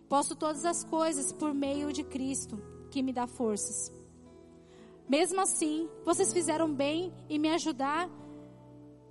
Posso 0.09 0.37
todas 0.37 0.64
as 0.64 0.85
coisas 0.85 1.33
por 1.33 1.53
meio 1.53 1.93
de 1.93 2.05
Cristo, 2.05 2.62
que 2.93 3.03
me 3.03 3.12
dá 3.12 3.27
forças. 3.27 3.91
Mesmo 5.11 5.40
assim, 5.40 5.90
vocês 6.04 6.32
fizeram 6.32 6.72
bem 6.72 7.12
em 7.28 7.36
me 7.36 7.48
ajudar 7.48 8.08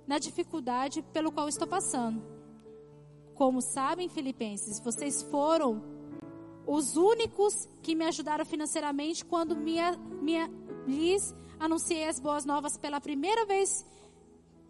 na 0.06 0.18
dificuldade 0.18 1.02
pelo 1.12 1.30
qual 1.30 1.46
estou 1.46 1.68
passando. 1.68 2.22
Como 3.34 3.60
sabem, 3.60 4.08
filipenses, 4.08 4.80
vocês 4.80 5.22
foram 5.24 5.82
os 6.66 6.96
únicos 6.96 7.68
que 7.82 7.94
me 7.94 8.06
ajudaram 8.06 8.46
financeiramente 8.46 9.26
quando 9.26 9.54
me, 9.54 9.76
lhes 10.86 11.34
anunciei 11.58 12.08
as 12.08 12.18
boas 12.18 12.46
novas 12.46 12.78
pela 12.78 12.98
primeira 12.98 13.44
vez 13.44 13.84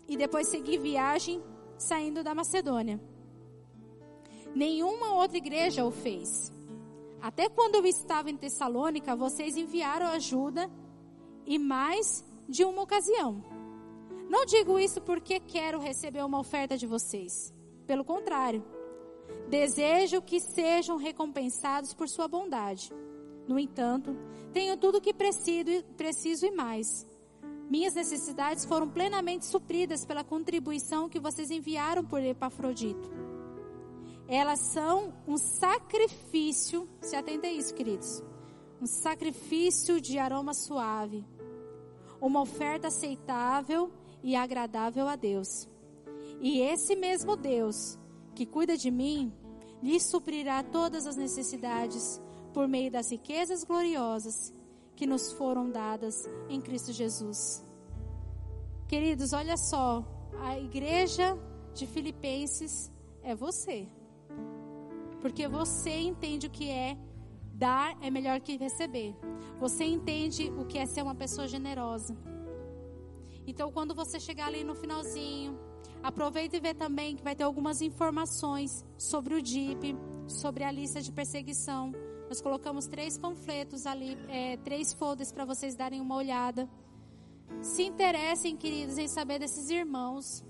e 0.08 0.16
depois 0.16 0.48
segui 0.48 0.78
viagem 0.78 1.40
saindo 1.78 2.24
da 2.24 2.34
Macedônia. 2.34 3.00
Nenhuma 4.52 5.14
outra 5.14 5.36
igreja 5.36 5.84
o 5.84 5.92
fez. 5.92 6.52
Até 7.22 7.48
quando 7.48 7.76
eu 7.76 7.86
estava 7.86 8.28
em 8.28 8.36
Tessalônica, 8.36 9.14
vocês 9.14 9.56
enviaram 9.56 10.08
ajuda 10.08 10.68
e 11.50 11.58
mais 11.58 12.24
de 12.48 12.64
uma 12.64 12.82
ocasião. 12.82 13.44
Não 14.28 14.46
digo 14.46 14.78
isso 14.78 15.00
porque 15.00 15.40
quero 15.40 15.80
receber 15.80 16.24
uma 16.24 16.38
oferta 16.38 16.78
de 16.78 16.86
vocês. 16.86 17.52
Pelo 17.88 18.04
contrário, 18.04 18.64
desejo 19.48 20.22
que 20.22 20.38
sejam 20.38 20.96
recompensados 20.96 21.92
por 21.92 22.08
sua 22.08 22.28
bondade. 22.28 22.92
No 23.48 23.58
entanto, 23.58 24.16
tenho 24.52 24.76
tudo 24.76 24.98
o 24.98 25.00
que 25.00 25.12
preciso, 25.12 25.82
preciso 25.96 26.46
e 26.46 26.52
mais. 26.52 27.04
Minhas 27.68 27.94
necessidades 27.94 28.64
foram 28.64 28.88
plenamente 28.88 29.44
supridas 29.44 30.04
pela 30.04 30.22
contribuição 30.22 31.08
que 31.08 31.18
vocês 31.18 31.50
enviaram 31.50 32.04
por 32.04 32.22
Epafrodito. 32.22 33.10
Elas 34.28 34.60
são 34.72 35.12
um 35.26 35.36
sacrifício, 35.36 36.88
se 37.00 37.16
atenta 37.16 37.48
a 37.48 37.52
isso, 37.52 37.74
queridos. 37.74 38.22
Um 38.80 38.86
sacrifício 38.86 40.00
de 40.00 40.16
aroma 40.16 40.54
suave 40.54 41.24
uma 42.20 42.40
oferta 42.40 42.88
aceitável 42.88 43.90
e 44.22 44.36
agradável 44.36 45.08
a 45.08 45.16
Deus. 45.16 45.68
E 46.40 46.60
esse 46.60 46.96
mesmo 46.96 47.36
Deus 47.36 47.98
que 48.34 48.46
cuida 48.46 48.76
de 48.76 48.90
mim, 48.90 49.32
lhe 49.82 49.98
suprirá 50.00 50.62
todas 50.62 51.06
as 51.06 51.16
necessidades 51.16 52.20
por 52.52 52.66
meio 52.68 52.90
das 52.90 53.10
riquezas 53.10 53.64
gloriosas 53.64 54.52
que 54.96 55.06
nos 55.06 55.32
foram 55.32 55.70
dadas 55.70 56.14
em 56.48 56.60
Cristo 56.60 56.92
Jesus. 56.92 57.64
Queridos, 58.88 59.32
olha 59.32 59.56
só, 59.56 60.04
a 60.40 60.58
igreja 60.58 61.38
de 61.74 61.86
Filipenses 61.86 62.90
é 63.22 63.34
você. 63.34 63.86
Porque 65.20 65.46
você 65.46 65.98
entende 66.00 66.46
o 66.46 66.50
que 66.50 66.68
é 66.68 66.96
Dar 67.60 67.94
é 68.00 68.10
melhor 68.10 68.40
que 68.40 68.56
receber. 68.56 69.14
Você 69.58 69.84
entende 69.84 70.50
o 70.56 70.64
que 70.64 70.78
é 70.78 70.86
ser 70.86 71.02
uma 71.02 71.14
pessoa 71.14 71.46
generosa. 71.46 72.16
Então, 73.46 73.70
quando 73.70 73.94
você 73.94 74.18
chegar 74.18 74.46
ali 74.46 74.64
no 74.64 74.74
finalzinho, 74.74 75.58
aproveita 76.02 76.56
e 76.56 76.60
vê 76.60 76.72
também 76.72 77.16
que 77.16 77.22
vai 77.22 77.36
ter 77.36 77.44
algumas 77.44 77.82
informações 77.82 78.82
sobre 78.96 79.34
o 79.34 79.42
DIP, 79.42 79.94
sobre 80.26 80.64
a 80.64 80.72
lista 80.72 81.02
de 81.02 81.12
perseguição. 81.12 81.92
Nós 82.30 82.40
colocamos 82.40 82.86
três 82.86 83.18
panfletos 83.18 83.84
ali, 83.84 84.16
é, 84.30 84.56
três 84.56 84.94
folders 84.94 85.30
para 85.30 85.44
vocês 85.44 85.76
darem 85.76 86.00
uma 86.00 86.16
olhada. 86.16 86.66
Se 87.60 87.82
interessem, 87.82 88.56
queridos, 88.56 88.96
em 88.96 89.06
saber 89.06 89.38
desses 89.38 89.68
irmãos, 89.68 90.42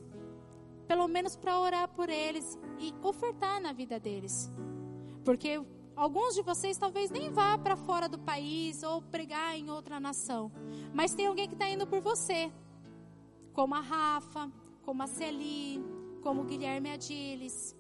pelo 0.87 1.09
menos 1.09 1.35
para 1.35 1.59
orar 1.59 1.89
por 1.89 2.09
eles 2.09 2.57
e 2.79 2.95
ofertar 3.03 3.61
na 3.61 3.73
vida 3.73 3.99
deles. 3.99 4.49
Porque 5.25 5.61
Alguns 5.97 6.35
de 6.35 6.43
vocês 6.43 6.79
talvez 6.79 7.11
nem 7.11 7.31
vá 7.31 7.59
para 7.59 7.77
fora 7.77 8.09
do 8.09 8.19
país 8.19 8.83
ou 8.83 9.03
pregar 9.03 9.57
em 9.57 9.71
outra 9.71 10.01
nação, 10.01 10.51
mas 10.95 11.15
tem 11.15 11.27
alguém 11.27 11.47
que 11.47 11.55
está 11.55 11.69
indo 11.69 11.87
por 11.87 12.01
você, 12.01 12.51
como 13.53 13.75
a 13.75 13.81
Rafa, 13.81 14.51
como 14.83 15.03
a 15.03 15.07
Celi, 15.07 15.85
como 16.23 16.43
o 16.43 16.45
Guilherme 16.45 16.91
Adiles, 16.91 17.77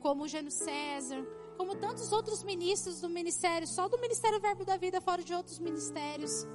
como 0.00 0.24
o 0.24 0.28
Gênio 0.28 0.50
César, 0.50 1.24
como 1.56 1.76
tantos 1.76 2.12
outros 2.12 2.42
ministros 2.42 3.00
do 3.00 3.08
ministério, 3.08 3.66
só 3.68 3.88
do 3.88 3.98
Ministério 3.98 4.40
Verbo 4.40 4.64
da 4.64 4.76
Vida, 4.76 5.00
fora 5.00 5.22
de 5.22 5.32
outros 5.32 5.58
ministérios. 5.58 6.46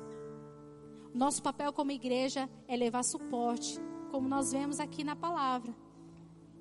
Nosso 1.14 1.42
papel 1.42 1.72
como 1.72 1.92
igreja 1.92 2.50
é 2.68 2.76
levar 2.76 3.04
suporte, 3.04 3.80
como 4.12 4.28
nós 4.28 4.52
vemos 4.52 4.80
aqui 4.80 5.04
na 5.04 5.16
palavra. 5.16 5.74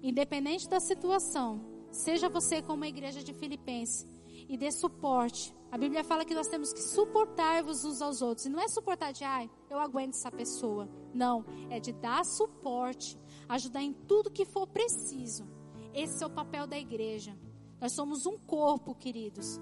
Independente 0.03 0.69
da 0.69 0.79
situação, 0.79 1.76
Seja 1.97 2.29
você 2.29 2.61
como 2.61 2.85
a 2.85 2.89
igreja 2.89 3.23
de 3.23 3.33
Filipenses 3.33 4.07
e 4.49 4.57
dê 4.57 4.71
suporte. 4.71 5.55
A 5.73 5.79
Bíblia 5.79 6.05
fala 6.05 6.27
que 6.27 6.35
nós 6.35 6.47
temos 6.47 6.71
que 6.71 6.83
suportar-vos 6.83 7.87
uns 7.87 8.03
aos 8.03 8.21
outros. 8.21 8.47
E 8.47 8.51
não 8.51 8.61
é 8.61 8.69
suportar 8.69 9.13
de, 9.13 9.25
ai, 9.25 9.51
eu 9.71 9.79
aguento 9.79 10.11
essa 10.11 10.31
pessoa. 10.31 10.89
Não, 11.15 11.43
é 11.71 11.81
de 11.81 11.93
dar 11.93 12.23
suporte, 12.25 13.19
ajudar 13.49 13.83
em 13.83 13.95
tudo 13.95 14.31
que 14.31 14.45
for 14.45 14.67
preciso. 14.67 15.49
Esse 15.95 16.23
é 16.23 16.27
o 16.27 16.31
papel 16.31 16.67
da 16.67 16.79
igreja. 16.79 17.35
Nós 17.81 17.93
somos 17.93 18.27
um 18.27 18.39
corpo, 18.39 18.95
queridos. 18.95 19.59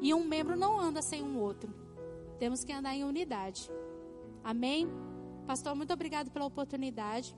E 0.00 0.14
um 0.14 0.24
membro 0.24 0.56
não 0.56 0.80
anda 0.80 1.02
sem 1.02 1.22
um 1.22 1.38
outro. 1.38 1.72
Temos 2.38 2.64
que 2.64 2.72
andar 2.72 2.94
em 2.94 3.04
unidade. 3.04 3.70
Amém? 4.42 4.88
Pastor, 5.46 5.74
muito 5.74 5.92
obrigado 5.92 6.30
pela 6.30 6.46
oportunidade. 6.46 7.36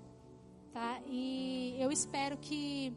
Tá? 0.72 1.00
E 1.08 1.74
eu 1.80 1.90
espero 1.90 2.38
que 2.38 2.94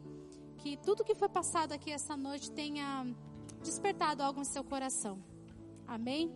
que 0.62 0.76
tudo 0.76 1.04
que 1.04 1.14
foi 1.14 1.28
passado 1.28 1.72
aqui 1.72 1.90
essa 1.90 2.16
noite 2.16 2.50
tenha 2.50 3.06
despertado 3.62 4.22
algo 4.22 4.40
no 4.40 4.44
seu 4.44 4.62
coração. 4.62 5.18
Amém? 5.86 6.30